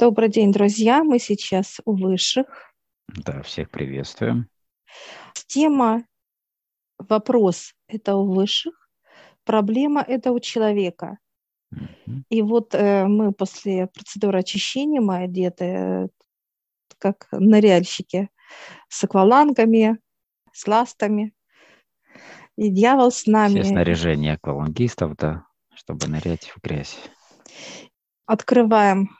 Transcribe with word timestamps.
Добрый 0.00 0.28
день, 0.28 0.52
друзья. 0.52 1.02
Мы 1.02 1.18
сейчас 1.18 1.80
у 1.84 1.96
высших. 1.96 2.72
Да, 3.08 3.42
всех 3.42 3.68
приветствуем. 3.68 4.48
Тема, 5.48 6.04
вопрос– 6.98 7.74
это 7.88 8.14
у 8.14 8.32
высших, 8.32 8.88
проблема– 9.42 10.00
это 10.06 10.30
у 10.30 10.38
человека. 10.38 11.18
Угу. 11.72 12.22
И 12.30 12.42
вот 12.42 12.76
э, 12.76 13.08
мы 13.08 13.32
после 13.32 13.88
процедуры 13.88 14.38
очищения, 14.38 15.00
мы 15.00 15.24
одеты 15.24 15.64
э, 15.64 16.08
как 16.98 17.26
ныряльщики 17.32 18.30
с 18.88 19.02
аквалангами, 19.02 19.98
с 20.52 20.68
ластами. 20.68 21.34
И 22.56 22.70
дьявол 22.70 23.10
с 23.10 23.26
нами. 23.26 23.62
Все 23.62 23.70
снаряжение 23.70 24.34
аквалангистов, 24.34 25.16
да, 25.16 25.44
чтобы 25.74 26.06
нырять 26.06 26.52
в 26.54 26.60
грязь. 26.62 26.96
Открываем 28.26 29.10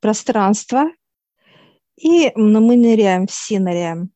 пространство, 0.00 0.90
и 1.96 2.32
мы 2.36 2.76
ныряем, 2.76 3.26
все 3.26 3.58
ныряем. 3.58 4.10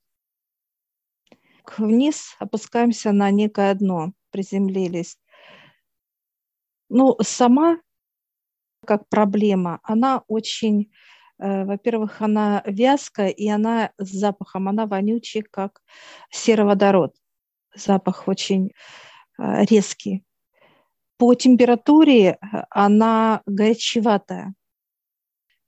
Вниз 1.79 2.35
опускаемся 2.39 3.13
на 3.13 3.31
некое 3.31 3.75
дно, 3.75 4.13
приземлились. 4.31 5.19
Ну, 6.89 7.17
сама 7.23 7.79
как 8.87 9.09
проблема, 9.09 9.79
она 9.83 10.25
очень, 10.27 10.93
э, 11.39 11.65
во-первых, 11.65 12.21
она 12.21 12.63
вязкая, 12.67 13.29
и 13.29 13.49
она 13.49 13.93
с 13.99 14.09
запахом, 14.09 14.69
она 14.69 14.87
вонючая, 14.87 15.45
как 15.51 15.83
сероводород. 16.31 17.15
Запах 17.75 18.27
очень 18.27 18.73
э, 19.39 19.65
резкий. 19.65 20.25
По 21.19 21.35
температуре 21.35 22.31
э, 22.31 22.65
она 22.71 23.43
горячеватая 23.47 24.55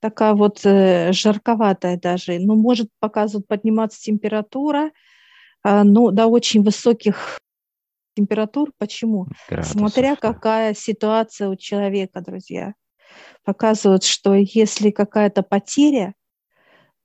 такая 0.02 0.34
вот 0.34 0.61
э, 0.65 1.12
жарковатая 1.12 1.97
даже, 1.97 2.38
ну, 2.41 2.56
может 2.56 2.91
показывать 2.98 3.47
подниматься 3.47 4.03
температура, 4.03 4.91
э, 5.64 5.83
ну, 5.84 6.11
до 6.11 6.27
очень 6.27 6.62
высоких 6.64 7.41
температур. 8.17 8.72
Почему? 8.78 9.28
Градусов, 9.48 9.78
Смотря 9.78 10.17
какая 10.17 10.75
ситуация 10.75 11.48
у 11.48 11.56
человека, 11.56 12.20
друзья. 12.20 12.75
Показывают, 13.44 14.03
что 14.03 14.34
если 14.34 14.91
какая-то 14.91 15.42
потеря, 15.42 16.14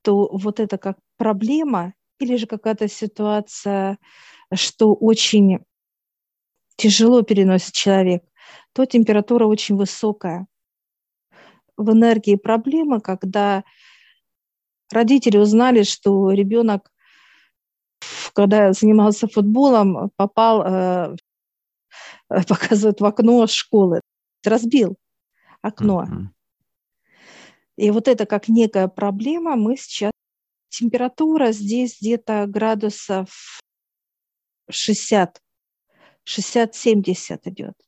то 0.02 0.28
вот 0.32 0.60
это 0.60 0.80
как 0.80 0.98
проблема 1.18 1.94
или 2.20 2.36
же 2.36 2.48
какая-то 2.48 2.88
ситуация, 2.88 4.00
что 4.52 4.96
очень 4.96 5.60
тяжело 6.78 7.22
переносит 7.22 7.74
человек, 7.74 8.24
то 8.74 8.86
температура 8.86 9.46
очень 9.46 9.76
высокая 9.76 10.48
в 11.78 11.92
энергии 11.92 12.36
проблемы, 12.36 13.00
когда 13.00 13.64
родители 14.92 15.38
узнали, 15.38 15.84
что 15.84 16.32
ребенок, 16.32 16.92
когда 18.34 18.74
занимался 18.74 19.28
футболом, 19.28 20.12
попал, 20.16 20.64
э, 20.66 21.16
показывает 22.48 23.00
в 23.00 23.06
окно 23.06 23.48
школы, 23.48 24.02
разбил 24.44 24.98
окно. 25.62 26.04
Uh-huh. 26.04 26.26
И 27.78 27.92
вот 27.92 28.08
это 28.08 28.26
как 28.26 28.48
некая 28.48 28.88
проблема, 28.88 29.56
мы 29.56 29.78
сейчас... 29.78 30.12
Температура 30.70 31.54
здесь 31.54 31.98
где-то 32.00 32.46
градусов 32.46 33.62
60, 34.70 35.42
60-70 36.28 37.40
идет. 37.46 37.87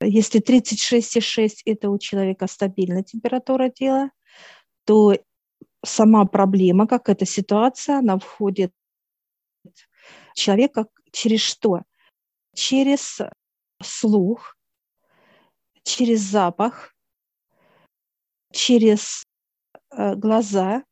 Если 0.00 0.40
36,6– 0.40 1.50
это 1.64 1.90
у 1.90 1.98
человека 1.98 2.46
стабильная 2.46 3.02
температура 3.02 3.70
тела, 3.70 4.10
то 4.84 5.14
сама 5.84 6.24
проблема, 6.24 6.86
как 6.86 7.08
эта 7.08 7.24
ситуация, 7.24 7.98
она 7.98 8.18
входит 8.18 8.72
в 9.64 10.34
человека 10.34 10.86
через 11.12 11.40
что? 11.40 11.82
Через 12.54 13.20
слух, 13.82 14.56
через 15.82 16.20
запах, 16.20 16.94
через 18.52 19.24
э, 19.90 20.14
глаза. 20.14 20.84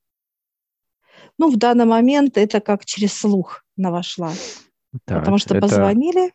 Ну, 1.38 1.50
в 1.50 1.56
данный 1.56 1.86
момент 1.86 2.36
это 2.36 2.60
как 2.60 2.84
через 2.84 3.14
слух 3.14 3.64
она 3.76 3.90
вошла. 3.90 4.32
Так, 5.04 5.20
Потому 5.20 5.38
что 5.38 5.56
это... 5.56 5.66
позвонили, 5.66 6.32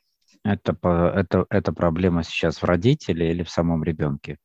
это, 0.53 0.77
это, 1.15 1.45
это 1.49 1.73
проблема 1.73 2.23
сейчас 2.23 2.61
в 2.61 2.65
родителе 2.65 3.31
или 3.31 3.43
в 3.43 3.49
самом 3.49 3.83
ребенке? 3.83 4.37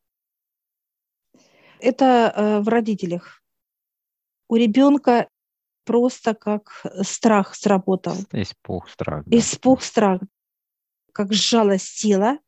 Это 1.80 2.32
э, 2.34 2.60
в 2.60 2.68
родителях. 2.68 3.42
У 4.48 4.56
ребенка 4.56 5.28
просто 5.84 6.34
как 6.34 6.86
страх 7.02 7.54
сработал. 7.54 8.16
Испуг, 8.32 8.88
страх. 8.88 9.24
Да. 9.26 9.36
Испуг, 9.36 9.82
страх. 9.82 10.20
Как 11.12 11.32
сжалось 11.32 11.90
тело, 11.92 12.38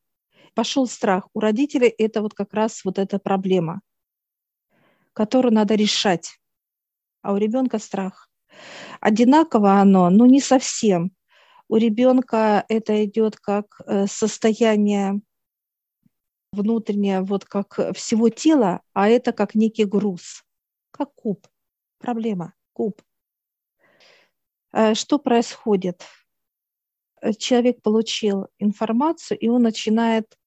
пошел 0.54 0.86
страх. 0.86 1.28
У 1.34 1.40
родителей 1.40 1.88
это 1.88 2.22
вот 2.22 2.34
как 2.34 2.54
раз 2.54 2.84
вот 2.84 2.98
эта 2.98 3.18
проблема, 3.18 3.80
которую 5.12 5.52
надо 5.52 5.74
решать. 5.74 6.38
А 7.22 7.32
у 7.32 7.36
ребенка 7.36 7.78
страх. 7.78 8.28
Одинаково 9.00 9.80
оно, 9.80 10.10
но 10.10 10.26
не 10.26 10.40
совсем 10.40 11.13
у 11.74 11.76
ребенка 11.76 12.64
это 12.68 13.04
идет 13.04 13.36
как 13.36 13.80
э, 13.84 14.06
состояние 14.06 15.20
внутреннее, 16.52 17.22
вот 17.22 17.44
как 17.46 17.96
всего 17.96 18.28
тела, 18.28 18.80
а 18.92 19.08
это 19.08 19.32
как 19.32 19.56
некий 19.56 19.84
груз, 19.84 20.44
как 20.92 21.12
куб, 21.16 21.48
проблема, 21.98 22.54
куб. 22.74 23.02
Э, 24.72 24.94
что 24.94 25.18
происходит? 25.18 26.04
Человек 27.38 27.82
получил 27.82 28.46
информацию, 28.60 29.36
и 29.36 29.48
он 29.48 29.62
начинает 29.62 30.38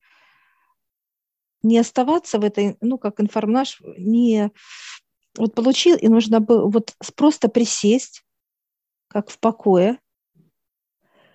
не 1.62 1.78
оставаться 1.78 2.40
в 2.40 2.46
этой, 2.46 2.78
ну, 2.80 2.98
как 2.98 3.20
информаш, 3.20 3.82
не 3.98 4.50
вот 5.38 5.56
получил, 5.56 5.98
и 5.98 6.08
нужно 6.08 6.40
было 6.40 6.70
вот 6.70 6.96
просто 7.18 7.50
присесть, 7.50 8.24
как 9.10 9.30
в 9.30 9.40
покое, 9.40 10.00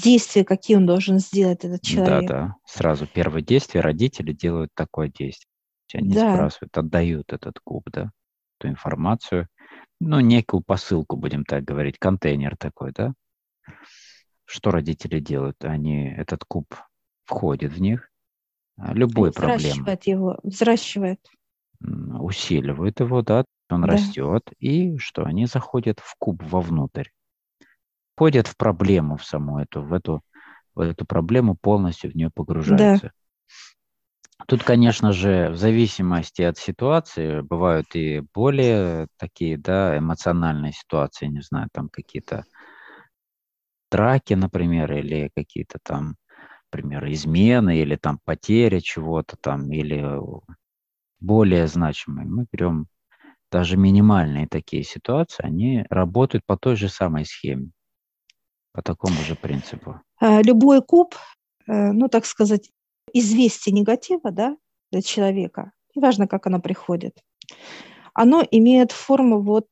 действия, 0.03 0.45
какие 0.45 0.77
он 0.77 0.87
должен 0.87 1.19
сделать, 1.19 1.65
этот 1.65 1.83
человек. 1.83 2.29
Да, 2.29 2.35
да. 2.35 2.55
Сразу 2.67 3.07
первое 3.07 3.43
действие 3.43 3.83
родители 3.83 4.33
делают 4.33 4.71
такое 4.75 5.09
действие. 5.09 5.49
Они 5.95 6.15
да. 6.15 6.35
спрашивают, 6.35 6.77
отдают 6.77 7.33
этот 7.33 7.59
куб, 7.63 7.89
да, 7.93 8.11
эту 8.59 8.71
информацию, 8.71 9.49
ну, 10.01 10.21
некую 10.21 10.63
посылку, 10.63 11.17
будем 11.17 11.45
так 11.45 11.65
говорить, 11.65 11.99
контейнер 11.99 12.57
такой, 12.57 12.93
да. 12.93 13.13
Что 14.45 14.71
родители 14.71 15.21
делают? 15.21 15.65
Они 15.65 16.09
этот 16.09 16.45
куб 16.45 16.75
входит 17.25 17.73
в 17.73 17.81
них, 17.81 18.11
а, 18.77 18.95
любой 18.95 19.33
проблемы. 19.33 19.59
Взращивает 19.59 20.05
его, 20.05 20.39
взращивает. 20.43 21.21
Усиливают 21.81 23.01
его, 23.01 23.23
да, 23.23 23.45
он 23.69 23.83
да. 23.83 23.89
растет, 23.89 24.51
и 24.59 24.97
что? 24.99 25.25
Они 25.25 25.47
заходят 25.47 26.01
в 26.01 26.15
куб 26.19 26.43
вовнутрь 26.43 27.09
входят 28.23 28.47
в 28.47 28.57
проблему 28.57 29.17
в 29.17 29.25
саму 29.25 29.59
эту, 29.59 29.83
в 29.83 29.93
эту, 29.93 30.23
в 30.77 30.81
эту 30.81 31.05
проблему 31.05 31.57
полностью 31.61 32.13
в 32.13 32.15
нее 32.15 32.31
погружаются. 32.33 33.07
Да. 33.07 33.13
Тут, 34.47 34.63
конечно 34.63 35.13
же, 35.13 35.51
в 35.51 35.57
зависимости 35.57 36.43
от 36.43 36.57
ситуации 36.57 37.41
бывают 37.41 37.87
и 37.97 38.23
более 38.33 39.09
такие, 39.17 39.59
да, 39.59 39.99
эмоциональные 39.99 40.73
ситуации, 40.73 41.27
не 41.27 41.41
знаю, 41.41 41.69
там 41.73 41.89
какие-то 41.89 42.45
драки, 43.91 44.35
например, 44.35 44.93
или 44.93 45.33
какие-то 45.35 45.81
там, 45.83 46.15
например, 46.71 47.11
измены, 47.11 47.79
или 47.79 47.97
там 47.97 48.21
потеря 48.25 48.81
чего-то 48.81 49.37
там, 49.37 49.69
или 49.73 50.01
более 51.19 51.67
значимые. 51.67 52.29
Мы 52.29 52.47
берем 52.53 52.87
даже 53.51 53.77
минимальные 53.77 54.47
такие 54.47 54.85
ситуации, 54.85 55.45
они 55.45 55.85
работают 55.91 56.47
по 56.47 56.57
той 56.57 56.77
же 56.77 56.89
самой 56.89 57.25
схеме. 57.27 57.73
По 58.73 58.83
такому 58.83 59.17
же 59.17 59.35
принципу. 59.35 60.01
А, 60.19 60.43
любой 60.43 60.83
куб, 60.83 61.15
э, 61.67 61.93
ну, 61.93 62.09
так 62.09 62.25
сказать, 62.25 62.71
известие 63.13 63.75
негатива, 63.75 64.31
да, 64.31 64.57
для 64.91 65.03
человека, 65.03 65.73
неважно, 65.95 66.27
как 66.27 66.47
оно 66.47 66.61
приходит, 66.61 67.23
оно 68.15 68.43
имеет 68.51 68.93
форму 68.93 69.43
вот 69.43 69.69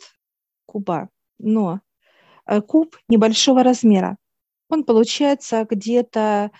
куба, 0.67 1.09
но 1.39 1.81
э, 2.47 2.61
куб 2.61 2.97
небольшого 3.09 3.63
размера. 3.63 4.17
Он 4.69 4.85
получается 4.85 5.67
где-то, 5.69 6.51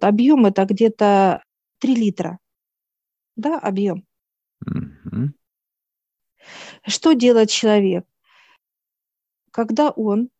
объем 0.00 0.46
это 0.46 0.64
где-то 0.64 1.42
3 1.78 1.94
литра, 1.94 2.38
да, 3.36 3.58
объем. 3.58 4.06
Mm-hmm. 4.66 5.28
Что 6.86 7.12
делает 7.12 7.50
человек? 7.50 8.06
Когда 9.50 9.90
он 9.90 10.30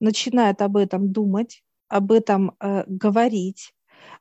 начинает 0.00 0.62
об 0.62 0.76
этом 0.76 1.12
думать, 1.12 1.62
об 1.88 2.12
этом 2.12 2.56
э, 2.60 2.84
говорить, 2.86 3.74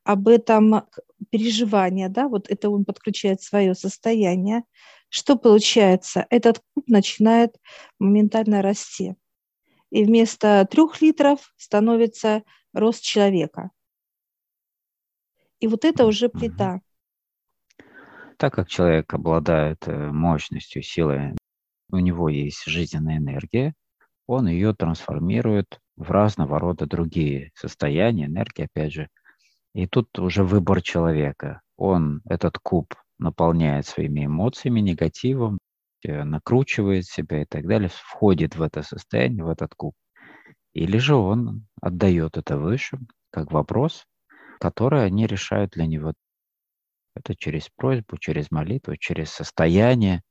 об 0.03 0.27
этом 0.27 0.83
переживание, 1.29 2.09
да, 2.09 2.27
вот 2.27 2.49
это 2.49 2.69
он 2.69 2.85
подключает 2.85 3.41
свое 3.41 3.75
состояние, 3.75 4.63
что 5.09 5.35
получается? 5.35 6.27
Этот 6.29 6.61
куб 6.73 6.87
начинает 6.87 7.55
моментально 7.97 8.61
расти. 8.61 9.15
И 9.89 10.03
вместо 10.03 10.67
трех 10.69 11.01
литров 11.01 11.51
становится 11.57 12.43
рост 12.73 13.01
человека. 13.01 13.71
И 15.59 15.67
вот 15.67 15.83
это 15.83 16.05
уже 16.05 16.29
плита. 16.29 16.81
Так 18.37 18.53
как 18.53 18.69
человек 18.69 19.13
обладает 19.13 19.87
э, 19.87 20.11
мощностью, 20.11 20.81
силой, 20.81 21.35
у 21.91 21.97
него 21.97 22.29
есть 22.29 22.63
жизненная 22.65 23.17
энергия, 23.17 23.73
он 24.29 24.47
ее 24.47 24.75
трансформирует 24.75 25.79
в 25.97 26.11
разного 26.11 26.59
рода 26.59 26.85
другие 26.85 27.49
состояния, 27.55 28.27
энергии, 28.27 28.65
опять 28.71 28.93
же. 28.93 29.07
И 29.73 29.87
тут 29.87 30.19
уже 30.19 30.43
выбор 30.43 30.83
человека. 30.83 31.61
Он 31.77 32.21
этот 32.29 32.59
куб 32.59 32.93
наполняет 33.17 33.87
своими 33.87 34.27
эмоциями, 34.27 34.81
негативом, 34.81 35.57
э, 36.03 36.23
накручивает 36.23 37.07
себя 37.07 37.41
и 37.41 37.45
так 37.45 37.65
далее, 37.65 37.89
входит 37.89 38.55
в 38.55 38.61
это 38.61 38.83
состояние, 38.83 39.43
в 39.43 39.49
этот 39.49 39.73
куб. 39.73 39.95
Или 40.73 40.99
же 40.99 41.15
он 41.15 41.65
отдает 41.81 42.37
это 42.37 42.59
выше, 42.59 42.99
как 43.31 43.51
вопрос, 43.51 44.05
который 44.59 45.05
они 45.05 45.25
решают 45.25 45.71
для 45.71 45.87
него. 45.87 46.13
Это 47.15 47.35
через 47.35 47.67
просьбу, 47.75 48.19
через 48.19 48.51
молитву, 48.51 48.95
через 48.95 49.31
состояние, 49.31 50.21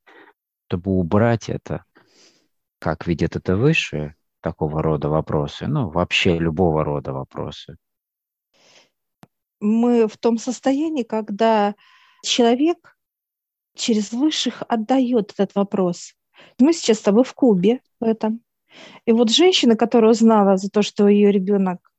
чтобы 0.68 0.92
убрать 0.92 1.48
это, 1.48 1.82
как 2.78 3.06
видят 3.06 3.36
это 3.36 3.56
выше, 3.56 4.14
такого 4.40 4.82
рода 4.82 5.08
вопросы, 5.08 5.66
ну, 5.66 5.90
вообще 5.90 6.38
любого 6.38 6.84
рода 6.84 7.12
вопросы. 7.12 7.76
Мы 9.60 10.06
в 10.06 10.16
том 10.16 10.38
состоянии, 10.38 11.02
когда 11.02 11.74
человек 12.22 12.96
через 13.74 14.12
высших 14.12 14.62
отдает 14.68 15.32
этот 15.32 15.54
вопрос. 15.54 16.14
Мы 16.58 16.72
сейчас 16.72 16.98
с 16.98 17.02
тобой 17.02 17.24
в 17.24 17.34
Кубе 17.34 17.80
в 18.00 18.04
этом. 18.04 18.42
И 19.06 19.12
вот 19.12 19.30
женщина, 19.30 19.76
которая 19.76 20.12
узнала 20.12 20.56
за 20.56 20.70
то, 20.70 20.82
что 20.82 21.08
ее 21.08 21.32
ребенок 21.32 21.92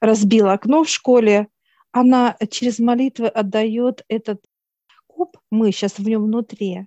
разбил 0.00 0.48
окно 0.48 0.84
в 0.84 0.88
школе, 0.88 1.48
она 1.90 2.36
через 2.50 2.78
молитвы 2.78 3.28
отдает 3.28 4.04
этот 4.08 4.42
куб, 5.06 5.38
мы 5.50 5.72
сейчас 5.72 5.98
в 5.98 6.08
нем 6.08 6.24
внутри, 6.24 6.86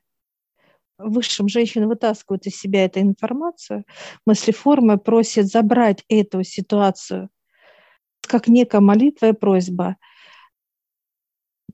высшим 0.98 1.48
женщины 1.48 1.88
вытаскивают 1.88 2.46
из 2.46 2.58
себя 2.58 2.86
эту 2.86 3.00
информацию, 3.00 3.86
мыслеформы 4.26 4.98
просят 4.98 5.48
забрать 5.48 6.04
эту 6.10 6.44
ситуацию 6.44 7.30
как 8.26 8.48
некая 8.48 8.82
молитва 8.82 9.28
и 9.28 9.34
просьба. 9.34 9.98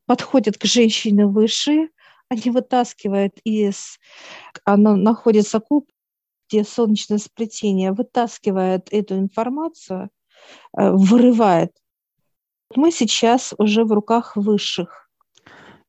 Подходят 0.06 0.58
к 0.58 0.66
женщине 0.66 1.26
выше, 1.26 1.90
они 2.30 2.52
вытаскивают 2.52 3.38
из... 3.44 4.00
Она 4.64 4.96
находится 4.96 5.60
куб, 5.60 5.90
где 6.50 6.64
солнечное 6.64 7.18
сплетение, 7.18 7.92
вытаскивает 7.92 8.88
эту 8.92 9.18
информацию, 9.18 10.10
э, 10.78 10.92
вырывает. 10.92 11.72
Мы 12.76 12.92
сейчас 12.92 13.54
уже 13.58 13.84
в 13.84 13.92
руках 13.92 14.36
высших. 14.36 15.10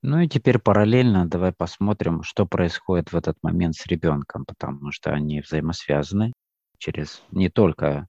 Ну 0.03 0.19
и 0.19 0.29
теперь 0.29 0.59
параллельно 0.59 1.29
давай 1.29 1.53
посмотрим, 1.53 2.25
что 2.25 2.45
происходит 2.45 3.13
в 3.13 3.17
этот 3.17 3.37
момент 3.43 3.77
с 3.77 3.87
ребенком, 3.87 4.45
потому 4.45 4.91
что 4.91 5.13
они 5.13 5.41
взаимосвязаны 5.41 6.33
через 6.79 7.23
не 7.31 7.49
только 7.49 8.09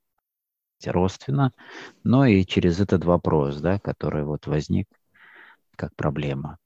родственно, 0.83 1.53
но 2.03 2.25
и 2.25 2.45
через 2.45 2.79
этот 2.79 3.05
вопрос, 3.05 3.57
да, 3.57 3.79
который 3.79 4.23
вот 4.23 4.47
возник 4.47 4.87
как 5.75 5.95
проблема. 5.95 6.57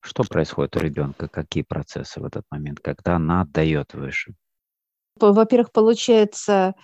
Что 0.00 0.24
происходит 0.24 0.76
у 0.76 0.80
ребенка, 0.80 1.28
какие 1.28 1.62
процессы 1.62 2.20
в 2.20 2.24
этот 2.24 2.44
момент, 2.50 2.80
когда 2.80 3.16
она 3.16 3.42
отдает 3.42 3.94
выше? 3.94 4.34
Во-первых, 5.20 5.72
получается, 5.72 6.74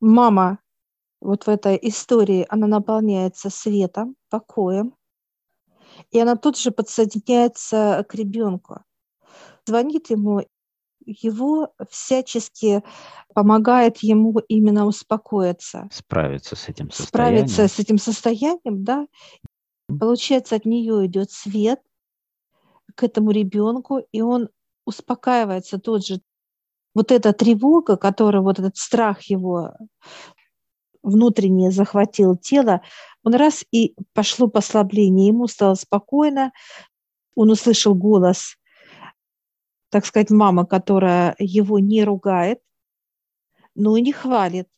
мама 0.00 0.58
вот 1.20 1.46
в 1.46 1.48
этой 1.48 1.78
истории, 1.82 2.46
она 2.48 2.66
наполняется 2.66 3.50
светом, 3.50 4.16
покоем, 4.30 4.94
и 6.10 6.18
она 6.18 6.36
тут 6.36 6.58
же 6.58 6.70
подсоединяется 6.70 8.04
к 8.08 8.14
ребенку. 8.14 8.82
Звонит 9.66 10.10
ему, 10.10 10.42
его 11.06 11.72
всячески 11.90 12.82
помогает 13.34 13.98
ему 13.98 14.38
именно 14.48 14.86
успокоиться. 14.86 15.88
Справиться 15.90 16.56
с 16.56 16.68
этим 16.68 16.90
состоянием. 16.90 17.48
Справиться 17.48 17.68
с 17.68 17.78
этим 17.78 17.98
состоянием, 17.98 18.84
да. 18.84 19.06
Получается, 19.86 20.56
от 20.56 20.64
нее 20.64 21.06
идет 21.06 21.30
свет 21.30 21.80
к 22.94 23.02
этому 23.02 23.30
ребенку, 23.30 23.98
и 24.12 24.20
он 24.20 24.48
успокаивается 24.86 25.78
тот 25.78 26.06
же. 26.06 26.20
Вот 26.94 27.10
эта 27.10 27.32
тревога, 27.32 27.96
которая, 27.96 28.42
вот 28.42 28.58
этот 28.58 28.76
страх 28.76 29.22
его 29.22 29.74
внутренне 31.02 31.70
захватил 31.70 32.36
тело, 32.36 32.80
он 33.24 33.34
раз 33.34 33.64
и 33.72 33.94
пошло 34.12 34.48
послабление, 34.48 35.28
ему 35.28 35.48
стало 35.48 35.74
спокойно, 35.74 36.52
он 37.34 37.50
услышал 37.50 37.94
голос, 37.94 38.56
так 39.88 40.06
сказать, 40.06 40.30
мама, 40.30 40.66
которая 40.66 41.34
его 41.38 41.78
не 41.78 42.04
ругает, 42.04 42.60
но 43.74 43.96
и 43.96 44.02
не 44.02 44.12
хвалит. 44.12 44.68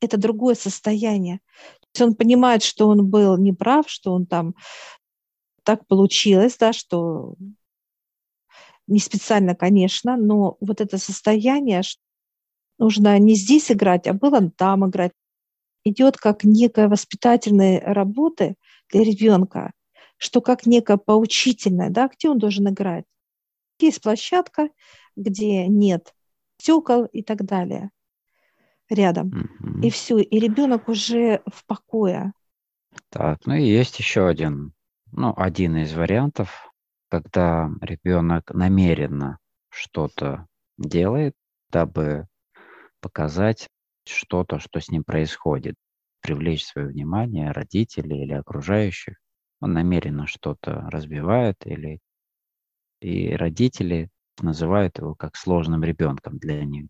Это 0.00 0.16
другое 0.16 0.54
состояние. 0.54 1.40
То 1.80 1.86
есть 1.88 2.00
он 2.02 2.14
понимает, 2.14 2.62
что 2.62 2.88
он 2.88 3.10
был 3.10 3.36
неправ, 3.36 3.88
что 3.88 4.12
он 4.12 4.24
там 4.24 4.54
так 5.64 5.86
получилось, 5.86 6.56
да, 6.58 6.72
что 6.72 7.34
не 8.86 9.00
специально, 9.00 9.54
конечно, 9.54 10.16
но 10.16 10.56
вот 10.60 10.80
это 10.80 10.96
состояние, 10.96 11.82
нужно 12.78 13.18
не 13.18 13.34
здесь 13.34 13.70
играть, 13.70 14.06
а 14.06 14.14
было 14.14 14.50
там 14.50 14.88
играть 14.88 15.12
идет 15.84 16.16
как 16.16 16.44
некая 16.44 16.88
воспитательная 16.88 17.80
работа 17.80 18.54
для 18.90 19.02
ребенка, 19.02 19.72
что 20.16 20.40
как 20.40 20.66
некая 20.66 20.96
поучительная, 20.96 21.90
да, 21.90 22.08
где 22.08 22.28
он 22.28 22.38
должен 22.38 22.68
играть. 22.68 23.04
Есть 23.78 24.02
площадка, 24.02 24.68
где 25.16 25.66
нет 25.66 26.14
стекол 26.58 27.06
и 27.06 27.22
так 27.22 27.44
далее 27.44 27.90
рядом. 28.90 29.30
Mm-hmm. 29.30 29.86
И 29.86 29.90
все, 29.90 30.18
и 30.18 30.38
ребенок 30.38 30.88
уже 30.88 31.42
в 31.46 31.64
покое. 31.64 32.32
Так, 33.08 33.46
ну 33.46 33.54
и 33.54 33.62
есть 33.62 33.98
еще 33.98 34.26
один, 34.26 34.72
ну, 35.12 35.32
один 35.36 35.76
из 35.76 35.94
вариантов, 35.94 36.72
когда 37.08 37.70
ребенок 37.80 38.52
намеренно 38.52 39.38
что-то 39.68 40.46
делает, 40.76 41.34
дабы 41.70 42.26
показать 43.00 43.68
что-то, 44.10 44.58
что 44.58 44.80
с 44.80 44.88
ним 44.88 45.04
происходит, 45.04 45.74
привлечь 46.20 46.64
свое 46.64 46.88
внимание 46.88 47.52
родителей 47.52 48.22
или 48.22 48.32
окружающих. 48.32 49.16
Он 49.60 49.72
намеренно 49.72 50.26
что-то 50.26 50.88
разбивает 50.90 51.56
или 51.66 52.00
и 53.00 53.34
родители 53.34 54.10
называют 54.40 54.98
его 54.98 55.14
как 55.14 55.36
сложным 55.36 55.82
ребенком 55.84 56.38
для 56.38 56.64
них. 56.64 56.86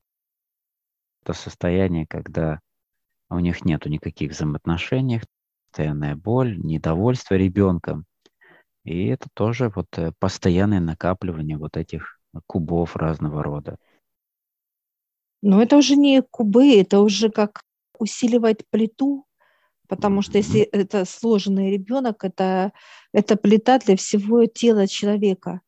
Это 1.23 1.33
состояние, 1.33 2.07
когда 2.07 2.61
у 3.29 3.39
них 3.39 3.65
нет 3.65 3.87
никаких 3.87 4.33
взаимоотношений, 4.33 5.21
постоянная 5.71 6.17
боль, 6.17 6.59
недовольство 6.59 7.35
ребенком. 7.35 8.05
И 8.85 9.07
это 9.07 9.29
тоже 9.35 9.71
вот 9.75 9.87
э, 9.99 10.13
постоянное 10.19 10.81
накапливание 10.81 11.59
вот 11.59 11.77
этих 11.77 12.19
кубов 12.47 12.97
разного 12.97 13.43
рода. 13.43 13.77
Но 15.43 15.63
это 15.63 15.77
уже 15.77 15.97
не 15.97 16.23
кубы, 16.23 16.77
это 16.81 17.01
уже 17.01 17.31
как 17.31 17.63
усиливать 17.99 18.69
плиту, 18.71 19.27
потому 19.89 20.23
что 20.23 20.39
если 20.39 20.61
это 20.61 21.05
сложенный 21.05 21.73
ребенок, 21.73 22.25
это, 22.25 22.73
это 23.13 23.37
плита 23.37 23.79
для 23.79 23.97
всего 23.97 24.47
тела 24.47 24.87
человека, 24.87 25.61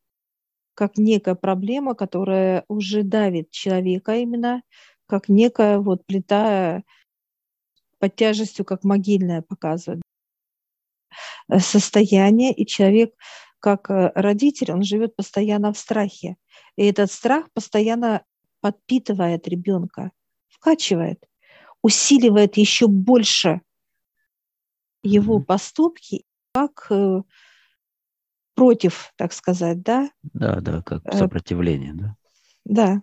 как 0.74 0.96
некая 0.96 1.34
проблема, 1.34 1.94
которая 1.94 2.64
уже 2.68 3.02
давит 3.02 3.50
человека 3.50 4.16
именно, 4.16 4.62
как 5.06 5.28
некая 5.28 5.78
вот 5.78 6.06
плита 6.06 6.82
под 7.98 8.16
тяжестью, 8.16 8.64
как 8.64 8.84
могильная 8.84 9.42
показывает 9.42 10.02
состояние, 11.58 12.52
и 12.52 12.66
человек 12.66 13.14
как 13.58 13.86
родитель, 13.88 14.72
он 14.72 14.82
живет 14.82 15.14
постоянно 15.14 15.72
в 15.72 15.78
страхе. 15.78 16.36
И 16.76 16.84
этот 16.84 17.12
страх 17.12 17.46
постоянно 17.52 18.22
подпитывает 18.62 19.46
ребенка, 19.46 20.12
вкачивает, 20.48 21.28
усиливает 21.82 22.56
еще 22.56 22.86
больше 22.86 23.60
его 25.02 25.40
поступки, 25.40 26.24
как 26.54 26.86
э, 26.90 27.22
против, 28.54 29.12
так 29.16 29.32
сказать, 29.32 29.82
да? 29.82 30.10
Да, 30.22 30.60
да, 30.60 30.80
как 30.82 31.04
э, 31.04 31.18
сопротивление, 31.18 31.92
да? 31.94 32.16
Да. 32.64 33.02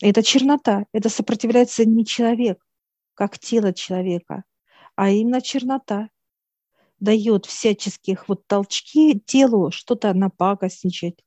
Это 0.00 0.22
чернота, 0.22 0.86
это 0.92 1.10
сопротивляется 1.10 1.84
не 1.84 2.06
человек, 2.06 2.64
как 3.14 3.38
тело 3.38 3.74
человека, 3.74 4.44
а 4.96 5.10
именно 5.10 5.42
чернота. 5.42 6.08
дает 7.00 7.46
всяческих 7.46 8.28
вот 8.28 8.46
толчки 8.46 9.20
телу 9.20 9.70
что-то 9.70 10.14
напакостничать, 10.14 11.22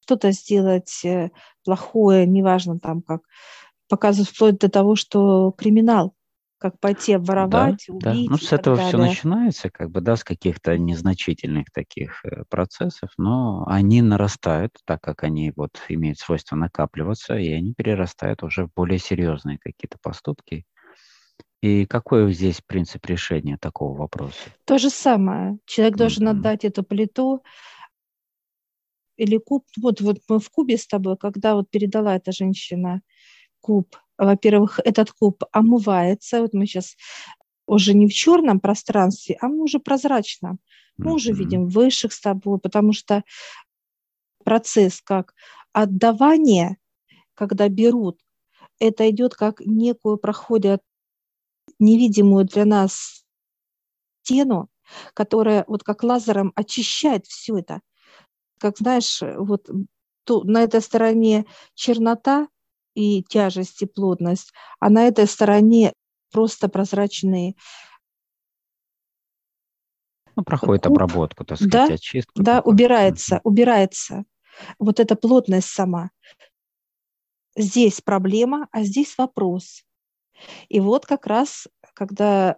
что-то 0.00 0.32
сделать 0.32 1.04
э, 1.04 1.30
плохое, 1.70 2.26
неважно 2.26 2.80
там 2.80 3.00
как, 3.00 3.20
показывают 3.88 4.28
вплоть 4.28 4.58
до 4.58 4.68
того, 4.68 4.96
что 4.96 5.52
криминал, 5.56 6.14
как 6.58 6.80
пойти 6.80 7.12
обворовать, 7.12 7.84
да, 7.88 8.10
убить. 8.10 8.26
Да. 8.26 8.32
Ну, 8.32 8.36
с 8.36 8.52
этого 8.52 8.76
все 8.76 8.98
начинается, 8.98 9.70
как 9.70 9.90
бы, 9.92 10.00
да, 10.00 10.16
с 10.16 10.24
каких-то 10.24 10.76
незначительных 10.76 11.66
таких 11.72 12.24
э, 12.24 12.42
процессов, 12.50 13.10
но 13.18 13.64
они 13.68 14.02
нарастают, 14.02 14.72
так 14.84 15.00
как 15.00 15.22
они 15.22 15.52
вот 15.54 15.70
имеют 15.88 16.18
свойство 16.18 16.56
накапливаться, 16.56 17.36
и 17.36 17.52
они 17.52 17.72
перерастают 17.72 18.42
уже 18.42 18.66
в 18.66 18.72
более 18.74 18.98
серьезные 18.98 19.58
какие-то 19.58 19.96
поступки. 20.02 20.64
И 21.62 21.86
какой 21.86 22.32
здесь 22.32 22.60
принцип 22.66 23.06
решения 23.06 23.58
такого 23.58 23.96
вопроса? 23.96 24.40
То 24.64 24.78
же 24.78 24.90
самое. 24.90 25.58
Человек 25.66 25.96
должен 25.96 26.26
mm-hmm. 26.26 26.30
отдать 26.30 26.64
эту 26.64 26.82
плиту 26.82 27.44
или 29.20 29.36
куб. 29.36 29.66
Вот, 29.76 30.00
вот 30.00 30.18
мы 30.28 30.40
в 30.40 30.50
кубе 30.50 30.78
с 30.78 30.86
тобой, 30.86 31.16
когда 31.16 31.54
вот 31.54 31.70
передала 31.70 32.16
эта 32.16 32.32
женщина 32.32 33.02
куб, 33.60 33.96
во-первых, 34.16 34.80
этот 34.84 35.12
куб 35.12 35.44
омывается. 35.52 36.40
Вот 36.40 36.54
мы 36.54 36.66
сейчас 36.66 36.96
уже 37.66 37.94
не 37.94 38.08
в 38.08 38.12
черном 38.12 38.60
пространстве, 38.60 39.36
а 39.40 39.48
мы 39.48 39.62
уже 39.62 39.78
прозрачном. 39.78 40.58
Мы 40.96 41.14
уже 41.14 41.32
видим 41.32 41.66
высших 41.66 42.12
с 42.12 42.20
тобой, 42.20 42.58
потому 42.58 42.92
что 42.92 43.22
процесс 44.44 45.00
как 45.02 45.34
отдавание, 45.72 46.76
когда 47.34 47.68
берут, 47.68 48.18
это 48.78 49.08
идет 49.10 49.34
как 49.34 49.60
некую, 49.60 50.16
проходят 50.16 50.82
невидимую 51.78 52.44
для 52.46 52.64
нас 52.64 53.24
стену, 54.22 54.68
которая 55.14 55.64
вот 55.68 55.82
как 55.82 56.02
лазером 56.02 56.52
очищает 56.54 57.26
все 57.26 57.58
это. 57.58 57.80
Как 58.60 58.76
знаешь, 58.78 59.22
вот 59.22 59.68
ту, 60.24 60.44
на 60.44 60.62
этой 60.62 60.80
стороне 60.80 61.46
чернота, 61.74 62.48
и 62.94 63.22
тяжесть, 63.22 63.82
и 63.82 63.86
плотность, 63.86 64.52
а 64.78 64.90
на 64.90 65.06
этой 65.06 65.26
стороне 65.26 65.94
просто 66.32 66.68
прозрачные 66.68 67.54
ну, 70.36 70.44
проходит 70.44 70.84
куб, 70.84 70.92
обработку, 70.92 71.44
так 71.44 71.58
сказать, 71.58 71.72
да, 71.72 71.94
очистку. 71.94 72.42
Да, 72.42 72.56
такую. 72.56 72.74
убирается, 72.74 73.36
mm-hmm. 73.36 73.40
убирается. 73.44 74.24
Вот 74.78 75.00
эта 75.00 75.16
плотность 75.16 75.68
сама. 75.68 76.10
Здесь 77.56 78.00
проблема, 78.00 78.68
а 78.72 78.82
здесь 78.82 79.16
вопрос. 79.18 79.84
И 80.68 80.80
вот 80.80 81.06
как 81.06 81.26
раз, 81.26 81.68
когда 81.94 82.56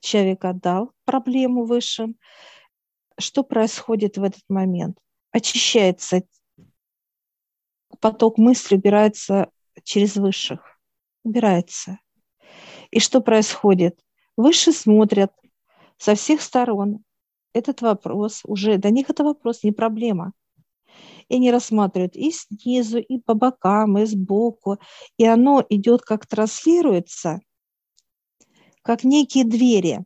человек 0.00 0.44
отдал 0.44 0.92
проблему 1.04 1.64
высшим, 1.64 2.16
что 3.18 3.42
происходит 3.44 4.16
в 4.18 4.22
этот 4.22 4.42
момент? 4.48 4.98
Очищается 5.32 6.22
поток 8.00 8.36
мысли, 8.36 8.76
убирается 8.76 9.50
через 9.82 10.16
высших. 10.16 10.78
Убирается. 11.24 11.98
И 12.90 13.00
что 13.00 13.20
происходит? 13.20 13.98
Выше 14.36 14.72
смотрят 14.72 15.32
со 15.96 16.14
всех 16.14 16.42
сторон. 16.42 17.04
Этот 17.54 17.80
вопрос 17.80 18.42
уже, 18.44 18.76
для 18.76 18.90
них 18.90 19.08
это 19.08 19.24
вопрос, 19.24 19.62
не 19.62 19.72
проблема. 19.72 20.32
И 21.28 21.36
они 21.36 21.50
рассматривают 21.50 22.16
и 22.16 22.30
снизу, 22.32 22.98
и 22.98 23.18
по 23.18 23.34
бокам, 23.34 23.98
и 23.98 24.04
сбоку. 24.04 24.78
И 25.16 25.24
оно 25.24 25.64
идет 25.68 26.02
как 26.02 26.26
транслируется, 26.26 27.40
как 28.82 29.04
некие 29.04 29.44
двери. 29.44 30.04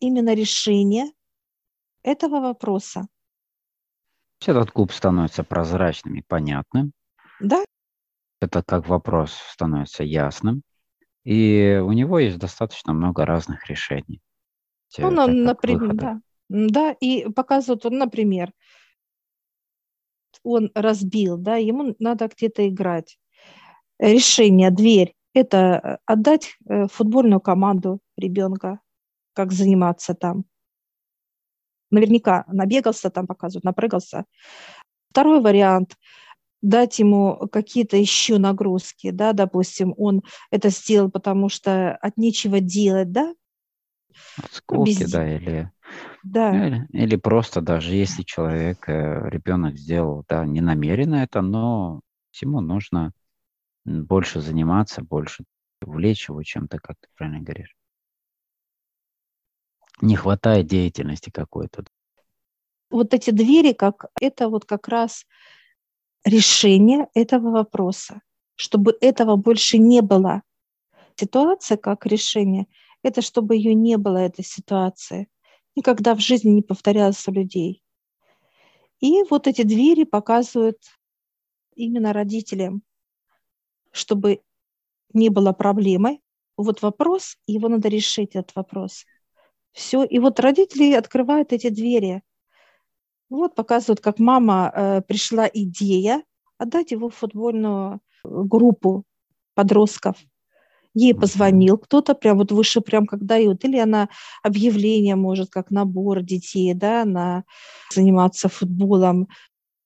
Именно 0.00 0.34
решение 0.34 1.06
этого 2.02 2.40
вопроса. 2.40 3.08
Этот 4.46 4.70
куб 4.70 4.92
становится 4.92 5.44
прозрачным 5.44 6.14
и 6.14 6.22
понятным. 6.22 6.92
Да, 7.40 7.64
это 8.40 8.62
как 8.62 8.88
вопрос 8.88 9.32
становится 9.32 10.02
ясным, 10.02 10.62
и 11.24 11.80
у 11.84 11.92
него 11.92 12.18
есть 12.18 12.38
достаточно 12.38 12.92
много 12.92 13.26
разных 13.26 13.68
решений. 13.68 14.20
Ну, 14.98 15.10
ну 15.10 15.28
например, 15.28 15.94
да. 15.94 16.20
Да, 16.48 16.92
и 16.92 17.30
показывают, 17.30 17.86
он, 17.86 17.98
например, 17.98 18.52
он 20.42 20.70
разбил, 20.74 21.36
да, 21.36 21.56
ему 21.56 21.94
надо 21.98 22.28
где-то 22.28 22.68
играть. 22.68 23.18
Решение, 23.98 24.70
дверь, 24.70 25.14
это 25.34 25.58
э, 25.58 25.98
отдать 26.06 26.56
э, 26.68 26.88
футбольную 26.88 27.40
команду 27.40 28.00
ребенка, 28.16 28.80
как 29.34 29.52
заниматься 29.52 30.14
там. 30.14 30.44
Наверняка 31.90 32.44
набегался 32.48 33.10
там, 33.10 33.26
показывают, 33.26 33.64
напрыгался. 33.64 34.24
Второй 35.10 35.40
вариант– 35.40 35.96
дать 36.62 36.98
ему 36.98 37.48
какие-то 37.50 37.96
еще 37.96 38.38
нагрузки, 38.38 39.10
да, 39.10 39.32
допустим, 39.32 39.94
он 39.96 40.22
это 40.50 40.68
сделал, 40.70 41.10
потому 41.10 41.48
что 41.48 41.96
от 41.96 42.16
нечего 42.16 42.60
делать, 42.60 43.12
да? 43.12 43.34
От 44.36 44.52
скуки, 44.52 44.90
Без... 44.90 45.10
да, 45.10 45.36
или, 45.36 45.70
да. 46.22 46.66
Или, 46.66 46.86
или 46.92 47.16
просто 47.16 47.60
даже 47.60 47.94
если 47.94 48.22
человек, 48.22 48.88
э, 48.88 49.28
ребенок 49.30 49.78
сделал, 49.78 50.24
да, 50.28 50.44
не 50.44 50.60
намеренно 50.60 51.16
это, 51.16 51.40
но 51.40 52.00
ему 52.40 52.60
нужно 52.60 53.12
больше 53.84 54.40
заниматься, 54.40 55.02
больше 55.02 55.44
увлечь 55.82 56.28
его 56.28 56.42
чем-то, 56.42 56.78
как 56.78 56.96
ты 57.00 57.08
правильно 57.16 57.40
говоришь. 57.40 57.74
Не 60.00 60.16
хватает 60.16 60.66
деятельности 60.66 61.30
какой-то. 61.30 61.84
Вот 62.90 63.14
эти 63.14 63.30
двери, 63.30 63.72
как 63.72 64.06
это 64.20 64.48
вот 64.48 64.64
как 64.64 64.88
раз 64.88 65.26
решение 66.24 67.08
этого 67.14 67.50
вопроса, 67.50 68.20
чтобы 68.56 68.96
этого 69.00 69.36
больше 69.36 69.78
не 69.78 70.00
было. 70.02 70.42
Ситуация 71.16 71.76
как 71.76 72.06
решение– 72.06 72.66
это 73.02 73.22
чтобы 73.22 73.56
ее 73.56 73.74
не 73.74 73.96
было, 73.96 74.18
этой 74.18 74.44
ситуации. 74.44 75.28
Никогда 75.76 76.14
в 76.14 76.20
жизни 76.20 76.50
не 76.50 76.62
повторялось 76.62 77.26
у 77.28 77.32
людей. 77.32 77.82
И 79.00 79.22
вот 79.30 79.46
эти 79.46 79.62
двери 79.62 80.04
показывают 80.04 80.78
именно 81.74 82.12
родителям, 82.12 82.82
чтобы 83.90 84.42
не 85.12 85.30
было 85.30 85.52
проблемы. 85.52 86.20
Вот 86.56 86.82
вопрос, 86.82 87.38
его 87.46 87.68
надо 87.68 87.88
решить, 87.88 88.34
этот 88.34 88.54
вопрос. 88.54 89.06
Все. 89.72 90.04
И 90.04 90.18
вот 90.18 90.40
родители 90.40 90.92
открывают 90.92 91.52
эти 91.52 91.68
двери. 91.68 92.22
Вот 93.28 93.54
показывают, 93.54 94.00
как 94.00 94.18
мама 94.18 94.72
э, 94.74 95.02
пришла 95.02 95.48
идея 95.52 96.22
отдать 96.58 96.90
его 96.90 97.08
в 97.08 97.14
футбольную 97.14 97.94
э, 97.94 97.98
группу 98.24 99.04
подростков. 99.54 100.16
Ей 100.94 101.14
позвонил 101.14 101.78
кто-то, 101.78 102.14
прям 102.14 102.38
вот 102.38 102.50
выше, 102.50 102.80
прям 102.80 103.06
как 103.06 103.24
дают, 103.24 103.64
или 103.64 103.78
она 103.78 104.08
объявление 104.42 105.14
может, 105.14 105.50
как 105.50 105.70
набор 105.70 106.22
детей, 106.22 106.74
да, 106.74 107.04
на 107.04 107.44
заниматься 107.94 108.48
футболом. 108.48 109.28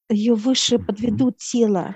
Ее 0.08 0.34
выше 0.34 0.78
подведут 0.78 1.36
тело. 1.36 1.94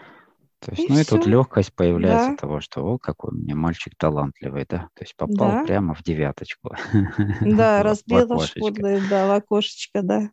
То 0.61 0.73
есть, 0.73 0.85
и 0.85 0.89
ну 0.89 0.95
все. 0.95 1.03
и 1.03 1.05
тут 1.05 1.27
легкость 1.27 1.73
появляется 1.75 2.31
да. 2.31 2.37
того, 2.37 2.61
что, 2.61 2.83
о, 2.85 2.99
какой 2.99 3.31
у 3.31 3.35
меня 3.35 3.55
мальчик 3.55 3.95
талантливый, 3.97 4.67
да, 4.69 4.89
то 4.95 5.05
есть 5.05 5.15
попал 5.17 5.51
да. 5.51 5.65
прямо 5.65 5.95
в 5.95 6.03
девяточку. 6.03 6.75
Да, 7.41 7.83
разбила 7.83 8.45
шкурное, 8.45 9.01
да, 9.09 9.29
в 9.29 9.31
окошечко, 9.37 10.03
да. 10.03 10.31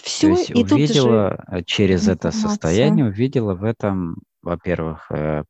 Все, 0.00 0.32
То 0.32 0.38
есть 0.38 0.50
и 0.50 0.54
увидела 0.54 1.44
тут 1.46 1.54
э, 1.54 1.64
через 1.64 2.08
это 2.08 2.30
состояние, 2.30 3.06
увидела 3.06 3.54
в 3.54 3.64
этом, 3.64 4.16
во-первых, 4.40 5.10
э, 5.10 5.44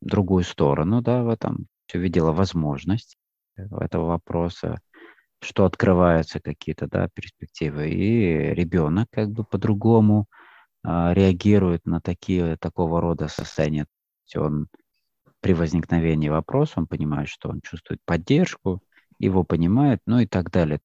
другую 0.00 0.44
сторону, 0.44 1.02
да, 1.02 1.24
в 1.24 1.28
этом, 1.28 1.66
увидела 1.92 2.30
возможность 2.30 3.16
этого 3.56 4.06
вопроса, 4.06 4.80
что 5.40 5.64
открываются 5.64 6.40
какие-то, 6.40 6.86
да, 6.86 7.08
перспективы, 7.12 7.90
и 7.90 8.54
ребенок 8.54 9.08
как 9.10 9.30
бы 9.30 9.42
по-другому 9.42 10.26
реагирует 10.84 11.86
на 11.86 12.00
такие, 12.00 12.56
такого 12.56 13.00
рода 13.00 13.28
состояния. 13.28 13.86
Он 14.36 14.68
при 15.40 15.52
возникновении 15.52 16.28
вопроса, 16.28 16.74
он 16.76 16.86
понимает, 16.86 17.28
что 17.28 17.48
он 17.48 17.60
чувствует 17.60 18.00
поддержку, 18.04 18.82
его 19.18 19.44
понимает, 19.44 20.00
ну 20.06 20.18
и 20.18 20.26
так 20.26 20.50
далее. 20.50 20.80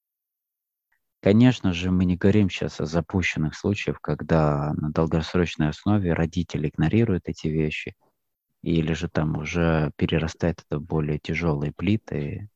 Конечно 1.22 1.72
же, 1.72 1.90
мы 1.90 2.04
не 2.06 2.18
говорим 2.18 2.50
сейчас 2.50 2.82
о 2.82 2.86
запущенных 2.86 3.56
случаях, 3.56 4.02
когда 4.02 4.74
на 4.74 4.92
долгосрочной 4.92 5.70
основе 5.70 6.14
родители 6.14 6.68
игнорируют 6.68 7.30
эти 7.30 7.48
вещи, 7.48 7.96
или 8.62 8.94
же 8.94 9.08
там 9.08 9.38
уже 9.38 9.92
перерастает 9.96 10.64
это 10.68 10.80
в 10.80 10.84
более 10.84 11.20
тяжелые 11.20 11.72
плиты 11.72 12.50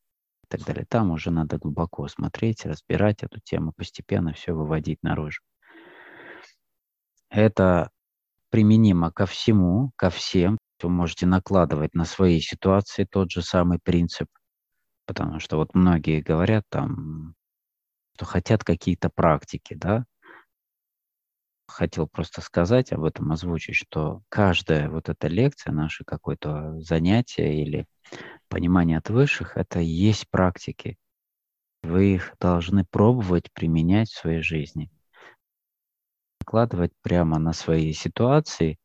и 0.44 0.48
так 0.50 0.66
далее. 0.66 0.86
Там 0.88 1.12
уже 1.12 1.32
надо 1.32 1.58
глубоко 1.58 2.08
смотреть, 2.10 2.66
разбирать 2.66 3.24
эту 3.24 3.40
тему, 3.40 3.72
постепенно 3.72 4.34
все 4.34 4.54
выводить 4.54 5.02
наружу. 5.02 5.42
Это 7.30 7.92
применимо 8.50 9.12
ко 9.12 9.26
всему, 9.26 9.92
ко 9.96 10.10
всем. 10.10 10.58
Вы 10.82 10.90
можете 10.90 11.26
накладывать 11.26 11.94
на 11.94 12.06
свои 12.06 12.40
ситуации 12.40 13.04
тот 13.10 13.32
же 13.32 13.42
самый 13.42 13.80
принцип. 13.84 14.28
Потому 15.06 15.40
что 15.40 15.58
вот 15.58 15.74
многие 15.74 16.22
говорят 16.22 16.64
там, 16.70 17.34
что 18.16 18.26
хотят 18.26 18.64
какие-то 18.64 19.10
практики, 19.10 19.74
да. 19.74 20.06
Хотел 21.68 22.08
просто 22.08 22.42
сказать 22.42 22.94
об 22.94 23.04
этом, 23.04 23.32
озвучить, 23.32 23.76
что 23.76 24.22
каждая 24.30 24.90
вот 24.90 25.10
эта 25.10 25.28
лекция, 25.28 25.74
наше 25.74 26.04
какое-то 26.06 26.80
занятие 26.80 27.62
или 27.62 27.86
понимание 28.48 28.98
от 28.98 29.10
высших, 29.10 29.58
это 29.58 29.80
и 29.80 29.86
есть 29.86 30.30
практики. 30.30 30.98
Вы 31.84 32.16
их 32.16 32.36
должны 32.40 32.86
пробовать 32.86 33.52
применять 33.54 34.10
в 34.10 34.18
своей 34.18 34.42
жизни. 34.42 34.90
Накладывать 36.48 36.94
прямо 37.02 37.40
на 37.40 37.52
свои 37.52 37.92
ситуации 37.92 38.80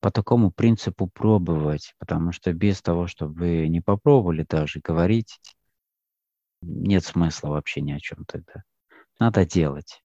по 0.00 0.10
такому 0.10 0.50
принципу 0.50 1.06
пробовать, 1.06 1.94
потому 2.00 2.32
что 2.32 2.52
без 2.52 2.82
того, 2.82 3.06
чтобы 3.06 3.34
вы 3.34 3.68
не 3.68 3.80
попробовали 3.80 4.44
даже 4.48 4.80
говорить, 4.80 5.40
нет 6.62 7.04
смысла 7.04 7.50
вообще 7.50 7.80
ни 7.80 7.92
о 7.92 8.00
чем 8.00 8.24
тогда. 8.24 8.64
Надо 9.20 9.46
делать. 9.46 10.02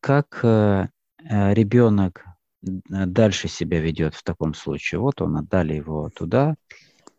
Как 0.00 0.40
э, 0.42 0.88
э 1.22 1.52
ребенок 1.52 2.24
дальше 2.62 3.48
себя 3.48 3.78
ведет 3.78 4.14
в 4.14 4.22
таком 4.22 4.54
случае? 4.54 5.00
Вот 5.00 5.20
он, 5.20 5.36
отдали 5.36 5.74
его 5.74 6.08
туда, 6.08 6.54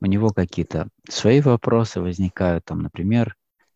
у 0.01 0.07
него 0.07 0.31
какие-то 0.31 0.89
свои 1.07 1.39
вопросы 1.39 2.01
возникают, 2.01 2.65
там, 2.65 2.79
например, 2.79 3.35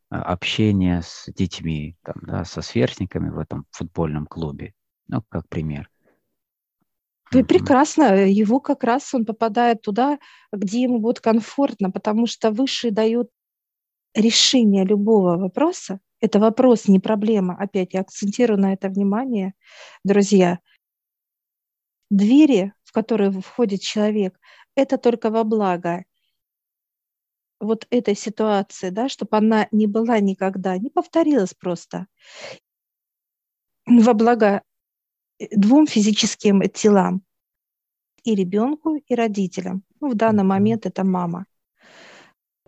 общение 0.10 1.02
с 1.02 1.26
детьми, 1.28 1.98
там, 2.04 2.16
да, 2.22 2.46
со 2.46 2.62
сверстниками 2.62 3.30
в 3.30 3.38
этом 3.38 3.66
футбольном 3.72 4.26
клубе. 4.26 4.74
Ну, 5.08 5.22
как 5.30 5.48
пример. 5.50 5.90
И 7.34 7.44
прекрасно, 7.44 8.26
его 8.26 8.62
как 8.62 8.84
раз 8.86 9.14
он 9.14 9.26
попадает 9.26 9.82
туда, 9.82 10.18
где 10.54 10.84
ему 10.84 11.00
будет 11.00 11.20
комфортно, 11.20 11.92
потому 11.92 12.26
что 12.26 12.52
высшие 12.52 12.92
дают 12.92 13.30
решение 14.16 14.86
любого 14.86 15.38
вопроса. 15.38 16.00
Это 16.22 16.40
вопрос, 16.40 16.88
не 16.88 17.00
проблема. 17.00 17.56
Опять 17.60 17.94
я 17.94 18.02
акцентирую 18.02 18.60
на 18.60 18.74
это 18.74 18.88
внимание, 18.88 19.54
друзья. 20.04 20.60
Двери, 22.10 22.74
в 22.84 22.94
которые 22.94 23.32
входит 23.32 23.82
человек, 23.82 24.40
это 24.76 24.98
только 24.98 25.30
во 25.30 25.44
благо 25.44 26.06
вот 27.60 27.88
этой 27.90 28.16
ситуации, 28.16 28.90
да, 28.90 29.10
чтобы 29.10 29.38
она 29.38 29.68
не 29.72 29.88
была 29.88 30.20
никогда, 30.20 30.78
не 30.78 30.90
повторилась 30.90 31.54
просто 31.54 32.08
во 33.86 34.14
благо 34.14 34.62
двум 35.52 35.88
физическим 35.88 36.62
телам, 36.70 37.24
и 38.28 38.36
ребенку, 38.36 38.96
и 38.96 39.16
родителям. 39.16 39.84
Ну, 40.02 40.10
в 40.10 40.16
данный 40.16 40.44
момент 40.44 40.86
это 40.86 41.06
мама, 41.06 41.46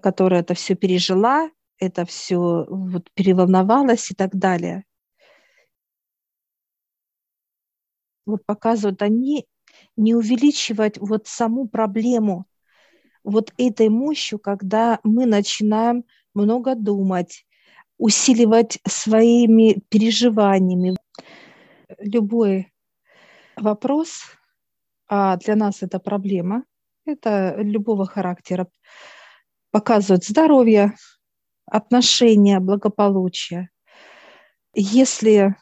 которая 0.01 0.39
это 0.39 0.53
все 0.53 0.75
пережила, 0.75 1.50
это 1.79 2.05
все 2.05 2.65
вот 2.69 3.12
переволновалась 3.13 4.10
и 4.10 4.15
так 4.15 4.34
далее. 4.34 4.86
Вот 8.25 8.46
показывают 8.46 9.01
они 9.01 9.46
не 9.98 10.15
увеличивать 10.15 10.98
вот 10.98 11.27
саму 11.27 11.67
проблему 11.67 12.46
вот 13.23 13.53
этой 13.57 13.89
мощью, 13.89 14.39
когда 14.39 14.99
мы 15.03 15.25
начинаем 15.25 16.03
много 16.33 16.75
думать, 16.75 17.45
усиливать 17.97 18.79
своими 18.88 19.81
переживаниями. 19.89 20.95
Любой 21.99 22.71
вопрос, 23.57 24.21
а 25.07 25.38
для 25.38 25.55
нас 25.55 25.83
это 25.83 25.99
проблема, 25.99 26.63
это 27.05 27.55
любого 27.57 28.05
характера, 28.05 28.67
показывает 29.71 30.23
здоровье, 30.23 30.95
отношения, 31.65 32.59
благополучие. 32.59 33.69
Если 34.73 35.55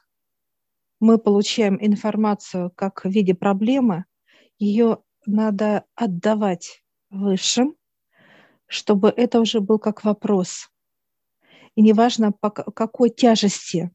мы 1.00 1.18
получаем 1.18 1.78
информацию 1.80 2.72
как 2.76 3.04
в 3.04 3.10
виде 3.10 3.34
проблемы, 3.34 4.06
ее 4.58 5.00
надо 5.26 5.86
отдавать 5.96 6.84
высшим, 7.10 7.76
чтобы 8.65 9.10
это 9.10 9.39
уже 9.39 9.60
был 9.62 9.80
как 9.80 10.04
вопрос. 10.04 10.70
И 11.76 11.82
неважно, 11.82 12.32
по 12.32 12.50
какой 12.50 13.10
тяжести. 13.10 13.91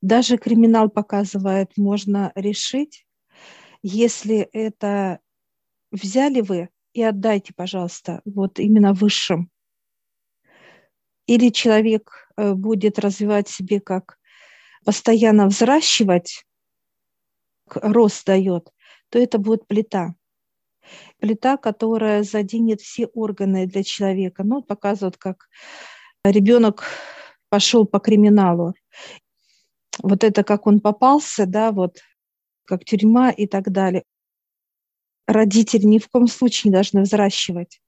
Даже 0.00 0.38
криминал 0.38 0.88
показывает, 0.90 1.76
можно 1.76 2.32
решить, 2.34 3.06
если 3.82 4.48
это 4.52 5.20
взяли 5.90 6.40
вы 6.40 6.68
и 6.92 7.02
отдайте, 7.02 7.52
пожалуйста, 7.54 8.22
вот 8.24 8.58
именно 8.58 8.92
высшим. 8.92 9.50
Или 11.26 11.50
человек 11.50 12.28
э, 12.36 12.52
будет 12.52 12.98
развивать 12.98 13.48
себе 13.48 13.80
как 13.80 14.18
постоянно 14.84 15.46
взращивать, 15.46 16.44
рост 17.66 18.26
дает, 18.26 18.70
то 19.08 19.18
это 19.18 19.38
будет 19.38 19.66
плита. 19.66 20.14
Плита, 21.18 21.56
которая 21.56 22.22
заденет 22.22 22.80
все 22.80 23.06
органы 23.06 23.66
для 23.66 23.82
человека. 23.82 24.44
Ну, 24.44 24.62
показывают, 24.62 25.16
как 25.16 25.48
ребенок 26.24 26.84
пошел 27.48 27.86
по 27.86 27.98
криминалу. 27.98 28.74
Вот 30.02 30.24
это 30.24 30.42
как 30.42 30.66
он 30.66 30.80
попался, 30.80 31.46
да, 31.46 31.70
вот 31.70 31.98
как 32.64 32.84
тюрьма 32.84 33.30
и 33.30 33.46
так 33.46 33.70
далее. 33.70 34.04
Родители 35.26 35.84
ни 35.84 35.98
в 35.98 36.08
коем 36.08 36.26
случае 36.26 36.70
не 36.70 36.74
должны 36.74 37.02
взращивать, 37.02 37.80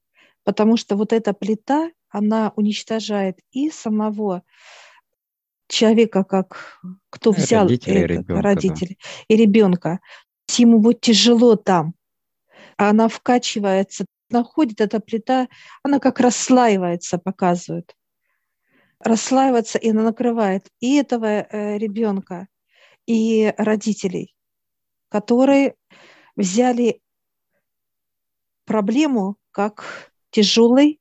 потому 0.43 0.77
что 0.77 0.95
вот 0.95 1.13
эта 1.13 1.33
плита, 1.33 1.91
она 2.09 2.53
уничтожает 2.55 3.39
и 3.51 3.69
самого 3.69 4.43
человека, 5.67 6.23
как 6.23 6.79
кто 7.09 7.31
взял 7.31 7.63
родители, 7.63 7.97
это, 7.97 8.05
ребенка, 8.05 8.41
родители 8.41 8.97
да. 8.99 9.35
и 9.35 9.35
ребенка. 9.35 9.99
Ему 10.57 10.79
будет 10.79 11.01
тяжело 11.01 11.55
там, 11.55 11.95
она 12.77 13.07
вкачивается, 13.07 14.05
находит 14.29 14.81
эта 14.81 14.99
плита, 14.99 15.47
она 15.83 15.99
как 15.99 16.19
расслаивается, 16.19 17.17
показывают. 17.17 17.95
Расслаивается, 18.99 19.77
и 19.77 19.89
она 19.91 20.03
накрывает 20.03 20.67
и 20.79 20.95
этого 20.95 21.25
э, 21.25 21.77
ребенка, 21.77 22.47
и 23.05 23.53
родителей, 23.57 24.35
которые 25.09 25.75
взяли 26.35 27.01
проблему 28.65 29.37
как 29.51 30.11
тяжелый 30.31 30.99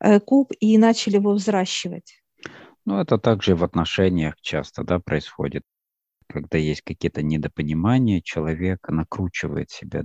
э, 0.00 0.20
куб 0.20 0.52
и 0.58 0.78
начали 0.78 1.16
его 1.16 1.32
взращивать. 1.32 2.22
Ну, 2.84 2.98
это 2.98 3.18
также 3.18 3.54
в 3.54 3.62
отношениях 3.62 4.34
часто 4.40 4.82
да, 4.82 4.98
происходит. 4.98 5.64
Когда 6.26 6.58
есть 6.58 6.82
какие-то 6.82 7.22
недопонимания, 7.22 8.20
человек 8.22 8.88
накручивает 8.88 9.70
себя 9.70 10.04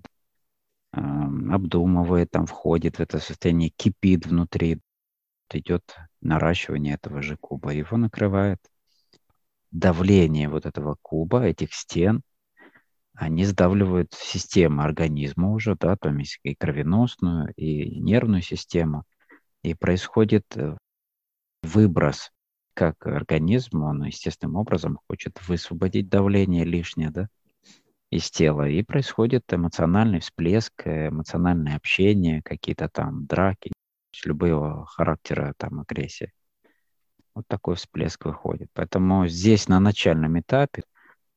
обдумывает, 0.92 2.32
там 2.32 2.46
входит 2.46 2.98
в 2.98 3.02
это 3.02 3.20
состояние, 3.20 3.72
кипит 3.76 4.26
внутри, 4.26 4.80
идет 5.52 5.96
наращивание 6.22 6.96
этого 6.96 7.22
же 7.22 7.38
куба, 7.38 7.72
его 7.72 7.98
накрывает. 7.98 8.60
Давление 9.72 10.50
вот 10.50 10.66
этого 10.66 10.98
куба, 11.02 11.44
этих 11.44 11.74
стен, 11.74 12.22
они 13.14 13.46
сдавливают 13.46 14.14
систему 14.14 14.82
организма 14.82 15.52
уже, 15.52 15.76
да, 15.76 15.98
там 15.98 16.20
есть 16.20 16.40
и 16.44 16.56
кровеносную, 16.56 17.52
и 17.56 18.00
нервную 18.00 18.44
систему, 18.44 19.04
и 19.64 19.74
происходит 19.74 20.46
э, 20.56 20.78
выброс, 21.64 22.32
как 22.76 23.08
организм, 23.08 23.82
он 23.82 24.04
естественным 24.04 24.56
образом 24.56 25.00
хочет 25.08 25.40
высвободить 25.48 26.10
давление 26.10 26.64
лишнее, 26.64 27.10
да, 27.10 27.28
из 28.10 28.32
тела, 28.32 28.68
и 28.68 28.84
происходит 28.84 29.44
эмоциональный 29.54 30.20
всплеск, 30.20 30.74
эмоциональное 30.86 31.76
общение, 31.76 32.42
какие-то 32.42 32.88
там 32.90 33.26
драки, 33.26 33.72
любого 34.26 34.86
характера 34.86 35.54
там 35.58 35.82
агрессии. 35.82 36.32
Вот 37.36 37.48
такой 37.48 37.76
всплеск 37.76 38.26
выходит. 38.26 38.70
Поэтому 38.74 39.28
здесь 39.28 39.68
на 39.68 39.80
начальном 39.80 40.40
этапе 40.40 40.84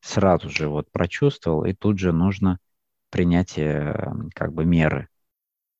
сразу 0.00 0.48
же 0.48 0.68
вот 0.68 0.90
прочувствовал, 0.90 1.64
и 1.64 1.74
тут 1.74 1.98
же 1.98 2.12
нужно 2.12 2.58
принятие 3.10 4.12
как 4.34 4.52
бы 4.52 4.64
меры 4.64 5.08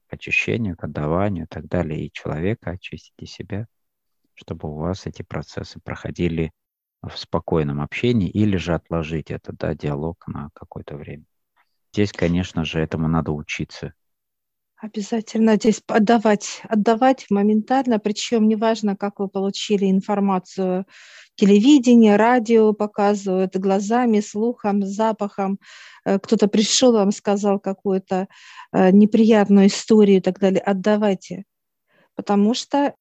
к 0.09 0.15
очищению, 0.15 0.77
к 0.77 0.85
отдаванию 0.85 1.45
и 1.45 1.49
так 1.49 1.69
далее, 1.69 2.05
и 2.05 2.13
человека 2.13 2.73
очистить, 2.73 3.15
и 3.19 3.27
себя, 3.27 3.67
чтобы 4.35 4.69
у 4.69 4.75
вас 4.75 5.07
эти 5.07 5.23
процессы 5.23 5.81
проходили 5.81 6.51
в 7.03 7.17
спокойном 7.17 7.81
общении 7.81 8.29
или 8.29 8.57
же 8.57 8.75
отложить 8.75 9.31
этот 9.31 9.57
да, 9.57 9.75
диалог 9.75 10.25
на 10.27 10.51
какое-то 10.55 10.97
время. 10.97 11.25
Здесь, 11.93 12.13
конечно 12.13 12.65
же, 12.65 12.81
этому 12.81 13.09
надо 13.09 13.33
учиться. 13.33 13.95
Обязательно 14.77 15.57
здесь 15.57 15.83
отдавать, 15.89 16.63
отдавать 16.69 17.27
моментально, 17.29 17.99
причем 17.99 18.49
неважно, 18.49 18.97
как 18.97 19.19
вы 19.19 19.29
получили 19.29 19.91
информацию, 19.91 20.87
телевидение, 21.35 22.17
радио 22.17 22.73
показывают 22.73 23.57
глазами, 23.57 24.21
слухом, 24.21 24.83
запахом. 24.83 25.59
Э, 26.07 26.19
кто-то 26.19 26.49
пришел 26.49 26.93
вам, 26.93 27.13
сказал 27.13 27.61
какую-то 27.61 28.29
э, 28.73 28.91
неприятную 28.91 29.67
историю 29.67 30.19
и 30.19 30.21
так 30.21 30.39
далее. 30.39 30.61
Отдавайте. 30.61 31.45
потому 32.15 32.55
что 32.55 32.95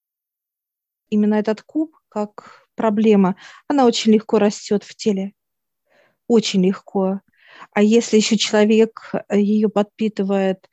именно 1.10 1.36
этот 1.36 1.62
куб, 1.62 1.96
как 2.10 2.69
проблема, 2.80 3.36
она 3.68 3.86
очень 3.86 4.14
легко 4.14 4.40
растет 4.40 4.86
в 4.86 4.96
теле. 4.96 5.34
Очень 6.28 6.66
легко. 6.66 7.20
А 7.74 7.82
если 7.82 8.16
еще 8.16 8.38
человек 8.38 9.12
ее 9.30 9.68
подпитывает 9.68 10.70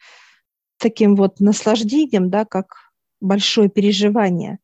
таким 0.77 1.16
вот 1.16 1.40
наслаждением, 1.40 2.31
да, 2.31 2.45
как 2.45 2.92
большое 3.21 3.69
переживание, 3.69 4.61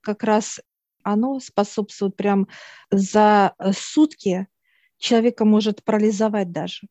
как 0.00 0.22
раз 0.22 0.60
оно 1.02 1.40
способствует 1.40 2.14
прям 2.14 2.46
за 2.92 3.54
сутки 3.72 4.46
человека 4.98 5.44
может 5.44 5.82
парализовать 5.82 6.52
даже 6.52 6.86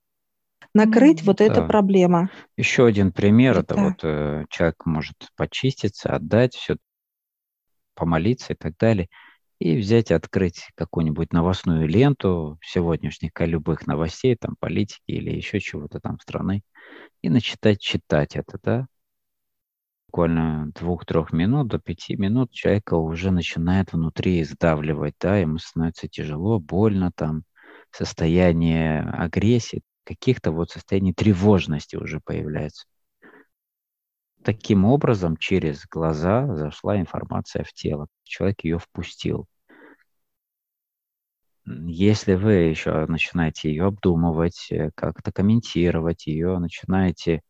накрыть 0.74 1.22
mm, 1.22 1.26
вот 1.26 1.38
да. 1.38 1.46
эта 1.46 1.62
проблема. 1.64 2.30
Еще 2.58 2.86
один 2.86 3.12
пример, 3.12 3.60
это, 3.60 3.74
это 3.74 3.84
вот 3.84 4.00
э, 4.04 4.46
человек 4.50 4.86
может 4.86 5.18
почиститься, 5.36 6.16
отдать 6.16 6.56
все, 6.56 6.78
помолиться 8.02 8.54
и 8.54 8.56
так 8.56 8.78
далее, 8.78 9.08
и 9.60 9.78
взять 9.78 10.12
и 10.12 10.16
открыть 10.16 10.70
какую-нибудь 10.76 11.34
новостную 11.34 11.88
ленту 11.88 12.58
сегодняшних 12.64 13.32
любых 13.42 13.88
новостей, 13.88 14.36
там 14.36 14.56
политики 14.60 15.04
или 15.08 15.32
еще 15.32 15.60
чего-то 15.60 16.00
там 16.00 16.20
страны, 16.20 16.64
и 17.24 17.30
начитать 17.30 17.82
читать 17.82 18.36
это, 18.36 18.60
да, 18.64 18.88
буквально 20.08 20.72
двух-трех 20.76 21.32
минут 21.32 21.68
до 21.70 21.80
пяти 21.80 22.16
минут 22.18 22.52
человека 22.52 22.96
уже 22.96 23.32
начинает 23.32 23.94
внутри 23.94 24.44
сдавливать, 24.44 25.16
да, 25.20 25.38
ему 25.38 25.58
становится 25.58 26.08
тяжело, 26.08 26.60
больно, 26.60 27.12
там, 27.16 27.44
состояние 27.92 29.02
агрессии, 29.02 29.82
каких-то 30.06 30.52
вот 30.52 30.72
состояний 30.72 31.14
тревожности 31.14 31.96
уже 31.96 32.20
появляется. 32.20 32.86
Таким 34.44 34.86
образом, 34.86 35.38
через 35.38 35.86
глаза 35.86 36.48
зашла 36.56 37.00
информация 37.00 37.64
в 37.64 37.74
тело. 37.74 38.08
Человек 38.24 38.64
ее 38.64 38.80
впустил. 38.80 39.46
Если 41.66 42.34
вы 42.34 42.54
еще 42.54 43.06
начинаете 43.06 43.70
ее 43.70 43.86
обдумывать, 43.86 44.68
э, 44.72 44.90
как-то 44.96 45.32
комментировать 45.32 46.26
ее, 46.26 46.58
начинаете 46.58 47.42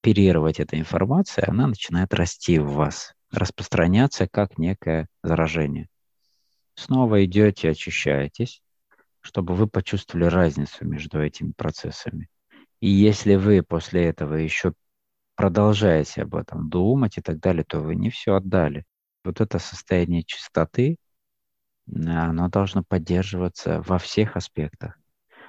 оперировать 0.00 0.60
этой 0.60 0.78
информацией, 0.78 1.46
она 1.46 1.66
начинает 1.66 2.14
расти 2.14 2.58
в 2.58 2.72
вас, 2.72 3.12
распространяться 3.30 4.26
как 4.26 4.56
некое 4.56 5.08
заражение. 5.22 5.88
Снова 6.74 7.22
идете, 7.24 7.70
очищаетесь, 7.70 8.62
чтобы 9.20 9.54
вы 9.54 9.66
почувствовали 9.66 10.26
разницу 10.26 10.86
между 10.86 11.20
этими 11.20 11.52
процессами. 11.52 12.28
И 12.80 12.88
если 12.88 13.34
вы 13.34 13.62
после 13.62 14.04
этого 14.06 14.34
еще 14.34 14.72
продолжаете 15.36 16.22
об 16.22 16.34
этом 16.34 16.68
думать 16.68 17.18
и 17.18 17.20
так 17.20 17.38
далее, 17.38 17.64
то 17.64 17.80
вы 17.80 17.94
не 17.94 18.10
все 18.10 18.34
отдали. 18.34 18.84
Вот 19.24 19.40
это 19.40 19.58
состояние 19.58 20.24
чистоты, 20.24 20.96
оно 21.88 22.48
должно 22.48 22.82
поддерживаться 22.82 23.82
во 23.82 23.98
всех 23.98 24.36
аспектах. 24.36 24.98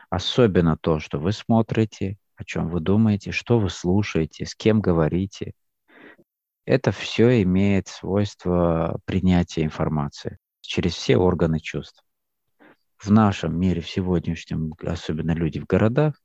Особенно 0.10 0.78
то, 0.78 1.00
что 1.00 1.19
вы 1.19 1.32
смотрите, 1.32 2.17
о 2.36 2.43
чем 2.43 2.69
вы 2.69 2.80
думаете, 2.80 3.32
что 3.32 3.60
вы 3.60 3.69
слушаете, 3.69 4.45
с 4.45 4.56
кем 4.56 4.80
говорите. 4.80 5.54
Это 6.65 6.91
все 6.91 7.41
имеет 7.41 7.88
свойство 7.88 9.00
принятия 9.06 9.63
информации 9.63 10.38
через 10.62 10.93
все 10.93 11.17
органы 11.17 11.60
чувств. 11.60 12.04
В 12.97 13.10
нашем 13.10 13.60
мире, 13.60 13.82
в 13.82 13.89
сегодняшнем, 13.89 14.73
особенно 14.86 15.32
люди 15.32 15.60
в 15.60 15.65
городах, 15.65 16.15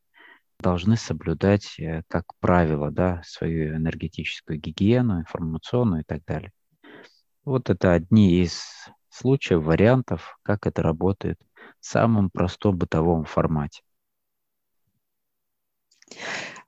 должны 0.62 0.96
соблюдать, 0.96 1.78
э, 1.78 2.02
как 2.08 2.24
правило, 2.40 2.90
да, 2.90 3.20
свою 3.24 3.76
энергетическую 3.76 4.58
гигиену, 4.58 5.20
информационную 5.20 6.02
и 6.02 6.04
так 6.04 6.24
далее. 6.24 6.52
Вот 7.44 7.68
это 7.68 7.92
одни 7.92 8.40
из 8.42 8.64
случаев, 9.10 9.62
вариантов, 9.62 10.38
как 10.42 10.66
это 10.66 10.82
работает 10.82 11.38
в 11.80 11.86
самом 11.86 12.30
простом 12.30 12.78
бытовом 12.78 13.24
формате. 13.24 13.82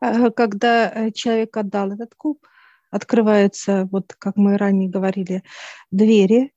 А, 0.01 0.31
когда 0.31 0.91
э, 0.91 1.13
человек 1.13 1.57
отдал 1.57 1.93
этот 1.93 2.15
куб, 2.15 2.47
открываются, 2.91 3.89
вот 3.91 4.15
как 4.19 4.37
мы 4.37 4.57
ранее 4.57 4.91
говорили, 4.91 5.43
двери. 5.91 6.53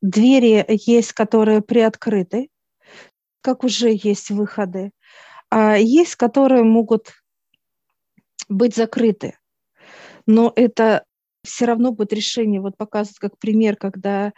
Двери 0.00 0.64
есть, 0.68 1.12
которые 1.12 1.60
приоткрыты, 1.60 2.50
как 3.40 3.64
уже 3.64 3.90
есть 3.90 4.30
выходы, 4.30 4.92
а 5.50 5.76
есть, 5.76 6.16
которые 6.16 6.62
могут 6.62 7.12
быть 8.48 8.74
закрыты. 8.74 9.38
Но 10.26 10.52
это 10.54 11.04
все 11.44 11.64
равно 11.64 11.92
будет 11.92 12.12
решение, 12.12 12.60
вот 12.60 12.76
показывать 12.76 13.18
как 13.18 13.38
пример, 13.38 13.76
когда 13.76 14.32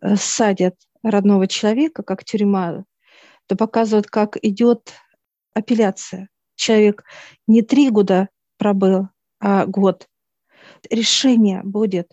э, 0.00 0.16
садят 0.16 0.76
родного 1.02 1.46
человека, 1.46 2.02
как 2.02 2.24
тюрьма, 2.24 2.84
то 3.46 3.56
показывают, 3.56 4.06
как 4.06 4.36
идет 4.42 4.92
апелляция. 5.52 6.28
Человек 6.54 7.04
не 7.46 7.62
три 7.62 7.90
года 7.90 8.28
пробыл, 8.58 9.08
а 9.40 9.66
год, 9.66 10.08
решение 10.90 11.62
будет. 11.64 12.12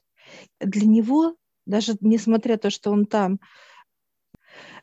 Для 0.60 0.88
него, 0.88 1.36
даже 1.66 1.96
несмотря 2.02 2.54
на 2.54 2.60
то, 2.60 2.70
что 2.70 2.92
он 2.92 3.06
там, 3.06 3.40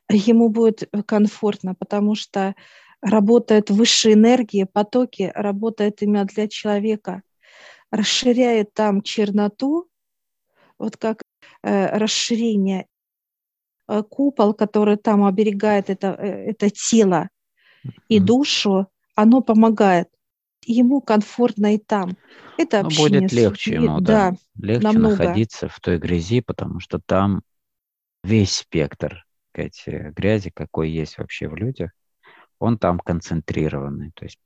ему 0.08 0.48
будет 0.48 0.88
комфортно, 1.06 1.74
потому 1.74 2.14
что 2.14 2.54
работает 3.00 3.70
высшие 3.70 4.14
энергии, 4.14 4.64
потоки 4.64 5.30
работают 5.34 6.02
именно 6.02 6.24
для 6.24 6.48
человека, 6.48 7.22
расширяет 7.90 8.74
там 8.74 9.02
черноту, 9.02 9.88
вот 10.78 10.96
как 10.96 11.22
э, 11.62 11.96
расширение 11.96 12.86
э, 13.88 14.02
купол, 14.02 14.54
который 14.54 14.96
там 14.96 15.24
оберегает 15.24 15.90
это, 15.90 16.08
э, 16.18 16.50
это 16.50 16.70
тело 16.70 17.28
и 18.08 18.20
душу, 18.20 18.88
оно 19.14 19.40
помогает. 19.40 20.08
Ему 20.66 21.00
комфортно 21.00 21.74
и 21.74 21.78
там. 21.78 22.16
Это 22.58 22.82
ну, 22.82 22.90
будет 22.90 23.32
легче 23.32 23.74
ему, 23.74 24.00
да. 24.00 24.32
да 24.32 24.36
легче 24.60 24.86
намного. 24.86 25.16
находиться 25.16 25.68
в 25.68 25.80
той 25.80 25.98
грязи, 25.98 26.40
потому 26.40 26.80
что 26.80 26.98
там 26.98 27.42
весь 28.22 28.56
спектр 28.56 29.24
сказать, 29.50 29.82
грязи, 29.86 30.50
какой 30.50 30.90
есть 30.90 31.18
вообще 31.18 31.48
в 31.48 31.56
людях, 31.56 31.90
он 32.58 32.78
там 32.78 32.98
концентрированный. 32.98 34.12
То 34.14 34.24
есть, 34.24 34.38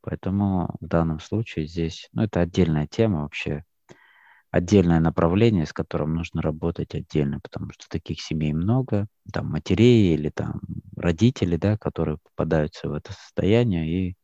поэтому 0.00 0.76
в 0.80 0.86
данном 0.86 1.20
случае 1.20 1.66
здесь, 1.66 2.08
ну, 2.12 2.22
это 2.22 2.40
отдельная 2.40 2.86
тема 2.86 3.22
вообще, 3.22 3.64
отдельное 4.50 5.00
направление, 5.00 5.66
с 5.66 5.72
которым 5.72 6.14
нужно 6.14 6.42
работать 6.42 6.94
отдельно, 6.94 7.40
потому 7.40 7.70
что 7.72 7.88
таких 7.88 8.20
семей 8.20 8.52
много, 8.52 9.06
там 9.32 9.48
матерей 9.50 10.14
или 10.14 10.30
там 10.30 10.60
родители, 10.96 11.56
да, 11.56 11.76
которые 11.76 12.18
попадаются 12.18 12.88
в 12.88 12.94
это 12.94 13.12
состояние 13.12 13.88
и 13.88 14.16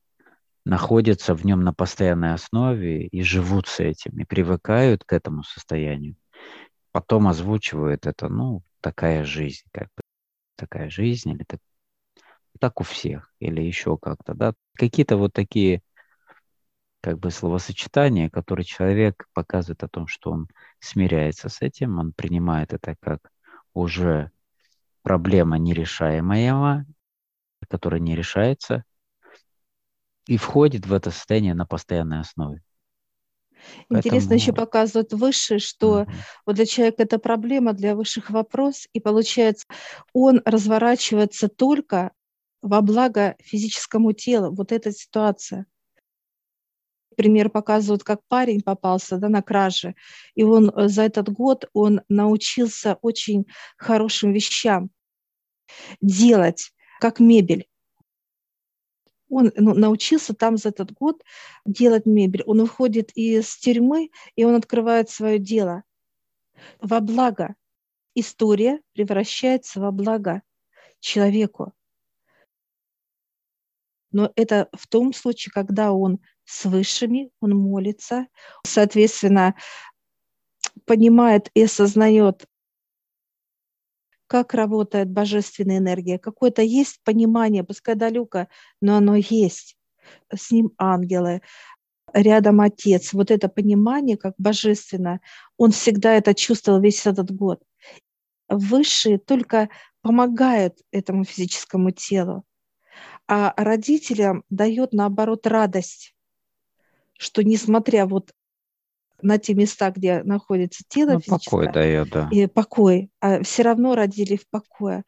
находятся 0.64 1.34
в 1.34 1.44
нем 1.44 1.62
на 1.62 1.72
постоянной 1.72 2.34
основе 2.34 3.06
и 3.06 3.22
живут 3.22 3.66
с 3.66 3.80
этим, 3.80 4.18
и 4.18 4.24
привыкают 4.24 5.04
к 5.04 5.12
этому 5.12 5.42
состоянию. 5.42 6.16
Потом 6.92 7.26
озвучивают 7.28 8.06
это, 8.06 8.28
ну, 8.28 8.62
такая 8.80 9.24
жизнь, 9.24 9.64
как 9.72 9.88
бы, 9.96 10.02
такая 10.56 10.88
жизнь, 10.90 11.30
или 11.30 11.44
так, 11.44 11.60
так 12.62 12.80
у 12.80 12.84
всех, 12.84 13.34
или 13.40 13.60
еще 13.60 13.98
как-то, 13.98 14.34
да. 14.34 14.54
Какие-то 14.74 15.16
вот 15.16 15.32
такие 15.32 15.82
как 17.00 17.18
бы 17.18 17.32
словосочетание, 17.32 18.30
которое 18.30 18.62
человек 18.62 19.26
показывает 19.34 19.82
о 19.82 19.88
том, 19.88 20.06
что 20.06 20.30
он 20.30 20.46
смиряется 20.78 21.48
с 21.48 21.60
этим, 21.60 21.98
он 21.98 22.12
принимает 22.12 22.72
это 22.72 22.94
как 23.00 23.18
уже 23.74 24.30
проблема 25.02 25.58
нерешаемая, 25.58 26.86
которая 27.68 28.00
не 28.00 28.14
решается, 28.14 28.84
и 30.28 30.36
входит 30.36 30.86
в 30.86 30.92
это 30.92 31.10
состояние 31.10 31.54
на 31.54 31.66
постоянной 31.66 32.20
основе. 32.20 32.62
Интересно 33.88 34.10
Поэтому... 34.10 34.34
еще 34.34 34.52
показывают 34.52 35.12
выше, 35.12 35.58
что 35.58 36.02
mm 36.02 36.12
вот 36.46 36.54
для 36.54 36.66
человека 36.66 37.02
это 37.02 37.18
проблема, 37.18 37.72
для 37.72 37.96
высших 37.96 38.30
вопрос, 38.30 38.86
и 38.92 39.00
получается, 39.00 39.66
он 40.12 40.42
разворачивается 40.44 41.48
только 41.48 42.12
во 42.62 42.80
благо 42.80 43.36
физическому 43.40 44.12
телу. 44.12 44.54
Вот 44.54 44.72
эта 44.72 44.92
ситуация 44.92 45.66
пример 47.16 47.50
показывают, 47.50 48.04
как 48.04 48.20
парень 48.28 48.62
попался 48.62 49.18
да, 49.18 49.28
на 49.28 49.42
краже, 49.42 49.94
и 50.34 50.44
он 50.44 50.70
э, 50.70 50.88
за 50.88 51.02
этот 51.02 51.28
год 51.28 51.68
он 51.72 52.00
научился 52.08 52.98
очень 53.02 53.46
хорошим 53.76 54.32
вещам 54.32 54.90
делать, 56.00 56.72
как 57.00 57.20
мебель. 57.20 57.68
Он 59.28 59.50
ну, 59.56 59.74
научился 59.74 60.34
там 60.34 60.58
за 60.58 60.68
этот 60.68 60.92
год 60.92 61.22
делать 61.64 62.04
мебель. 62.04 62.42
Он 62.44 62.60
выходит 62.60 63.12
из 63.14 63.56
тюрьмы, 63.56 64.10
и 64.36 64.44
он 64.44 64.54
открывает 64.54 65.08
свое 65.08 65.38
дело 65.38 65.84
во 66.80 67.00
благо. 67.00 67.54
История 68.14 68.80
превращается 68.92 69.80
во 69.80 69.90
благо 69.90 70.42
человеку. 71.00 71.72
Но 74.12 74.30
это 74.36 74.68
в 74.72 74.86
том 74.86 75.12
случае, 75.12 75.52
когда 75.52 75.92
он 75.92 76.20
с 76.44 76.64
высшими, 76.64 77.30
он 77.40 77.56
молится, 77.56 78.26
соответственно, 78.66 79.54
понимает 80.84 81.50
и 81.54 81.62
осознает, 81.62 82.46
как 84.26 84.54
работает 84.54 85.10
божественная 85.10 85.78
энергия. 85.78 86.18
Какое-то 86.18 86.62
есть 86.62 87.00
понимание, 87.04 87.64
пускай 87.64 87.94
далеко, 87.94 88.48
но 88.80 88.96
оно 88.96 89.16
есть. 89.16 89.76
С 90.34 90.50
ним 90.50 90.72
ангелы, 90.78 91.42
рядом 92.12 92.60
отец. 92.60 93.12
Вот 93.12 93.30
это 93.30 93.48
понимание, 93.48 94.16
как 94.16 94.34
божественно, 94.38 95.20
он 95.56 95.70
всегда 95.70 96.14
это 96.14 96.34
чувствовал 96.34 96.80
весь 96.80 97.06
этот 97.06 97.30
год. 97.30 97.62
Высшие 98.48 99.18
только 99.18 99.68
помогают 100.02 100.78
этому 100.90 101.24
физическому 101.24 101.90
телу, 101.90 102.44
а 103.28 103.54
родителям 103.56 104.44
дает, 104.50 104.92
наоборот, 104.92 105.46
радость, 105.46 106.14
что 107.18 107.42
несмотря 107.42 108.06
вот 108.06 108.32
на 109.22 109.38
те 109.38 109.54
места, 109.54 109.90
где 109.90 110.22
находится 110.22 110.84
тело 110.88 111.12
ну, 111.12 111.20
физическое, 111.20 111.50
покой 111.50 111.72
дает, 111.72 112.10
да. 112.10 112.28
и 112.30 112.46
покой, 112.46 113.10
а 113.20 113.42
все 113.42 113.62
равно 113.62 113.94
родили 113.94 114.36
в 114.36 114.48
покое. 114.48 115.04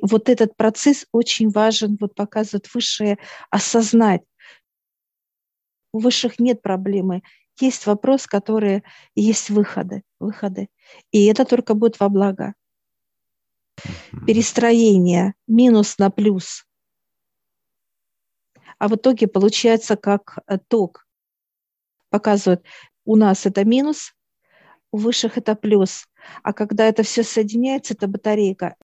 Вот 0.00 0.28
этот 0.28 0.56
процесс 0.56 1.06
очень 1.12 1.50
важен, 1.50 1.96
вот 2.00 2.14
показывает 2.14 2.72
высшее 2.72 3.18
осознать. 3.50 4.22
У 5.92 5.98
высших 5.98 6.38
нет 6.38 6.62
проблемы. 6.62 7.22
Есть 7.60 7.86
вопрос, 7.86 8.26
которые 8.26 8.82
есть 9.14 9.50
выходы, 9.50 10.02
выходы. 10.18 10.68
И 11.10 11.26
это 11.26 11.44
только 11.44 11.74
будет 11.74 12.00
во 12.00 12.08
благо. 12.08 12.54
Перестроение 14.26 15.34
минус 15.46 15.98
на 15.98 16.10
плюс. 16.10 16.64
А 18.82 18.88
в 18.88 18.96
итоге 18.96 19.28
получается 19.28 19.94
как 19.96 20.38
э, 20.48 20.58
ток. 20.58 21.06
Показывает, 22.10 22.64
у 23.04 23.14
нас 23.14 23.46
это 23.46 23.64
минус, 23.64 24.12
у 24.90 24.96
высших 24.96 25.38
это 25.38 25.54
плюс. 25.54 26.08
А 26.42 26.52
когда 26.52 26.86
это 26.86 27.04
все 27.04 27.22
соединяется, 27.22 27.94
это 27.94 28.08
батарейка. 28.08 28.74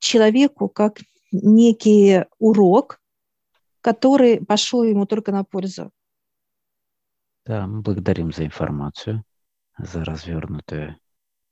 Человеку 0.00 0.68
как 0.68 0.98
некий 1.30 2.24
урок, 2.40 3.00
который 3.80 4.44
пошел 4.44 4.82
ему 4.82 5.06
только 5.06 5.30
на 5.30 5.44
пользу. 5.44 5.92
Да, 7.44 7.68
мы 7.68 7.82
благодарим 7.82 8.32
за 8.32 8.44
информацию, 8.44 9.22
за 9.78 10.04
развернутую 10.04 10.96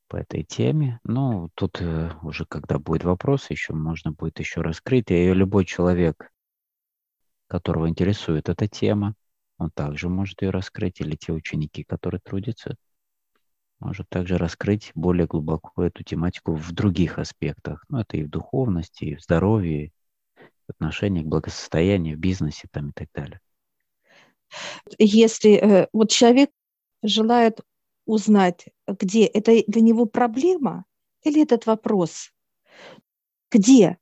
по 0.08 0.16
этой 0.16 0.42
теме. 0.42 0.98
Ну, 1.04 1.50
тут 1.54 1.80
э, 1.80 2.10
уже, 2.22 2.46
когда 2.46 2.80
будет 2.80 3.04
вопрос, 3.04 3.48
еще 3.50 3.74
можно 3.74 4.10
будет 4.10 4.40
еще 4.40 4.60
раскрыть. 4.60 5.12
И 5.12 5.32
любой 5.32 5.64
человек, 5.64 6.32
которого 7.46 7.88
интересует 7.88 8.48
эта 8.48 8.68
тема, 8.68 9.14
он 9.59 9.70
также 9.70 10.09
может 10.09 10.42
ее 10.42 10.50
раскрыть, 10.50 11.00
или 11.00 11.16
те 11.16 11.33
ученики, 11.33 11.85
которые 11.85 12.20
трудятся, 12.20 12.76
может 13.78 14.09
также 14.09 14.38
раскрыть 14.38 14.92
более 14.94 15.26
глубоко 15.26 15.85
эту 15.85 16.02
тематику 16.02 16.54
в 16.54 16.72
других 16.72 17.18
аспектах. 17.18 17.85
Ну, 17.88 17.98
это 17.98 18.16
и 18.16 18.24
в 18.24 18.30
духовности, 18.30 19.04
и 19.04 19.16
в 19.16 19.22
здоровье, 19.22 19.92
в 20.66 20.70
отношении 20.70 21.22
к 21.22 21.26
благосостоянию, 21.26 22.16
в 22.16 22.20
бизнесе 22.20 22.68
там, 22.70 22.90
и 22.90 22.92
так 22.92 23.09
далее. 23.14 23.40
Если 24.98 25.54
э, 25.54 25.88
вот 25.92 26.11
человек 26.11 26.50
желает 27.02 27.61
узнать, 28.07 28.66
где 28.87 29.24
это 29.24 29.62
для 29.66 29.80
него 29.83 30.07
проблема 30.07 30.85
или 31.22 31.42
этот 31.42 31.66
вопрос, 31.66 32.33
где 33.50 33.98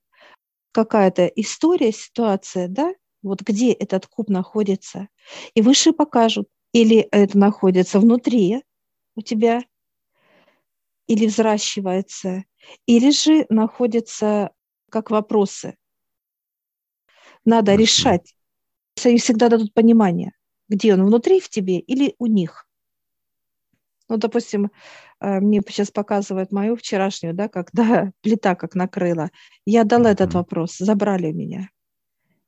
какая-то 0.73 1.27
история, 1.27 1.93
ситуация, 1.93 2.69
да, 2.69 2.95
вот 3.23 3.43
где 3.43 3.73
этот 3.73 4.07
куб 4.07 4.29
находится. 4.29 5.09
И 5.55 5.63
выше 5.63 5.93
покажут, 5.93 6.49
или 6.73 6.99
это 7.11 7.39
находится 7.39 8.01
внутри 8.01 8.63
у 9.15 9.23
тебя, 9.23 9.63
или 11.07 11.27
взращивается, 11.27 12.45
или 12.87 13.11
же 13.11 13.47
находится 13.49 14.51
как 14.91 15.11
вопросы. 15.11 15.77
Надо 17.45 17.75
решать. 17.75 18.35
Они 19.05 19.19
всегда 19.19 19.49
дадут 19.49 19.75
понимание, 19.75 20.33
где 20.69 20.95
он, 20.95 21.05
внутри 21.05 21.41
в 21.41 21.49
тебе 21.49 21.79
или 21.79 22.15
у 22.19 22.27
них. 22.27 22.69
Ну, 24.09 24.17
допустим, 24.17 24.71
э, 25.21 25.41
мне 25.41 25.63
сейчас 25.67 25.91
показывают 25.91 26.53
мою 26.53 26.77
вчерашнюю, 26.77 27.35
да, 27.35 27.49
когда 27.49 28.13
плита 28.21 28.55
как 28.55 28.75
накрыла. 28.75 29.31
Я 29.65 29.85
дала 29.85 30.11
этот 30.11 30.35
вопрос, 30.35 30.77
забрали 30.79 31.33
меня. 31.33 31.71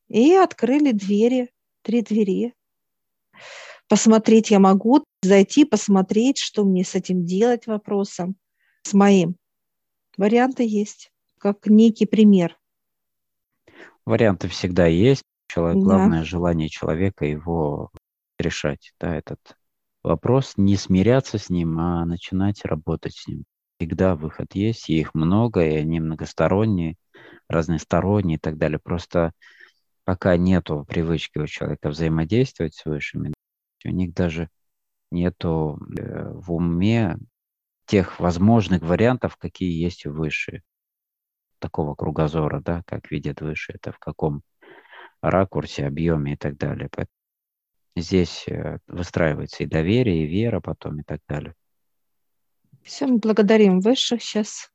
И 0.08 0.32
открыли 0.34 0.92
двери, 0.92 1.50
три 1.82 2.02
двери. 2.02 2.54
Посмотреть 3.88 4.50
я 4.50 4.58
могу, 4.58 5.04
зайти, 5.22 5.64
посмотреть, 5.64 6.38
что 6.38 6.64
мне 6.64 6.84
с 6.84 6.94
этим 6.94 7.24
делать 7.24 7.66
вопросом, 7.66 8.36
с 8.82 8.94
моим. 8.94 9.36
Варианты 10.16 10.64
есть, 10.66 11.10
как 11.38 11.66
некий 11.66 12.06
пример. 12.06 12.58
Варианты 14.06 14.48
всегда 14.48 14.86
есть. 14.86 15.22
Человек, 15.48 15.82
да. 15.82 15.84
Главное 15.84 16.24
желание 16.24 16.68
человека 16.68 17.24
его 17.24 17.90
решать. 18.38 18.92
Да, 18.98 19.14
этот 19.14 19.56
вопрос 20.02 20.54
не 20.56 20.76
смиряться 20.76 21.38
с 21.38 21.50
ним, 21.50 21.78
а 21.78 22.04
начинать 22.04 22.64
работать 22.64 23.14
с 23.14 23.26
ним. 23.26 23.44
Всегда 23.78 24.14
выход 24.14 24.54
есть, 24.54 24.88
и 24.88 24.98
их 24.98 25.14
много, 25.14 25.64
и 25.64 25.74
они 25.76 26.00
многосторонние, 26.00 26.96
разносторонние 27.48 28.36
и 28.36 28.40
так 28.40 28.56
далее. 28.56 28.78
Просто 28.78 29.32
пока 30.04 30.36
нету 30.36 30.84
привычки 30.88 31.38
у 31.38 31.46
человека 31.46 31.88
взаимодействовать 31.88 32.74
с 32.74 32.84
высшими, 32.84 33.32
у 33.84 33.90
них 33.90 34.14
даже 34.14 34.48
нету 35.10 35.78
э, 35.96 36.30
в 36.32 36.52
уме 36.52 37.16
тех 37.86 38.18
возможных 38.20 38.82
вариантов, 38.82 39.36
какие 39.36 39.70
есть 39.70 40.06
у 40.06 40.12
высшие. 40.12 40.62
Такого 41.58 41.94
кругозора, 41.94 42.60
да, 42.60 42.82
как 42.86 43.10
видят 43.10 43.40
высшие, 43.40 43.76
это 43.76 43.92
в 43.92 43.98
каком 43.98 44.42
ракурсе, 45.20 45.86
объеме 45.86 46.34
и 46.34 46.36
так 46.36 46.56
далее. 46.56 46.90
Здесь 47.96 48.46
э, 48.48 48.78
выстраивается 48.86 49.62
и 49.62 49.66
доверие, 49.66 50.24
и 50.24 50.26
вера 50.26 50.60
потом 50.60 51.00
и 51.00 51.02
так 51.04 51.20
далее. 51.28 51.54
Все, 52.82 53.06
благодарим 53.06 53.80
высших 53.80 54.22
сейчас 54.22 54.70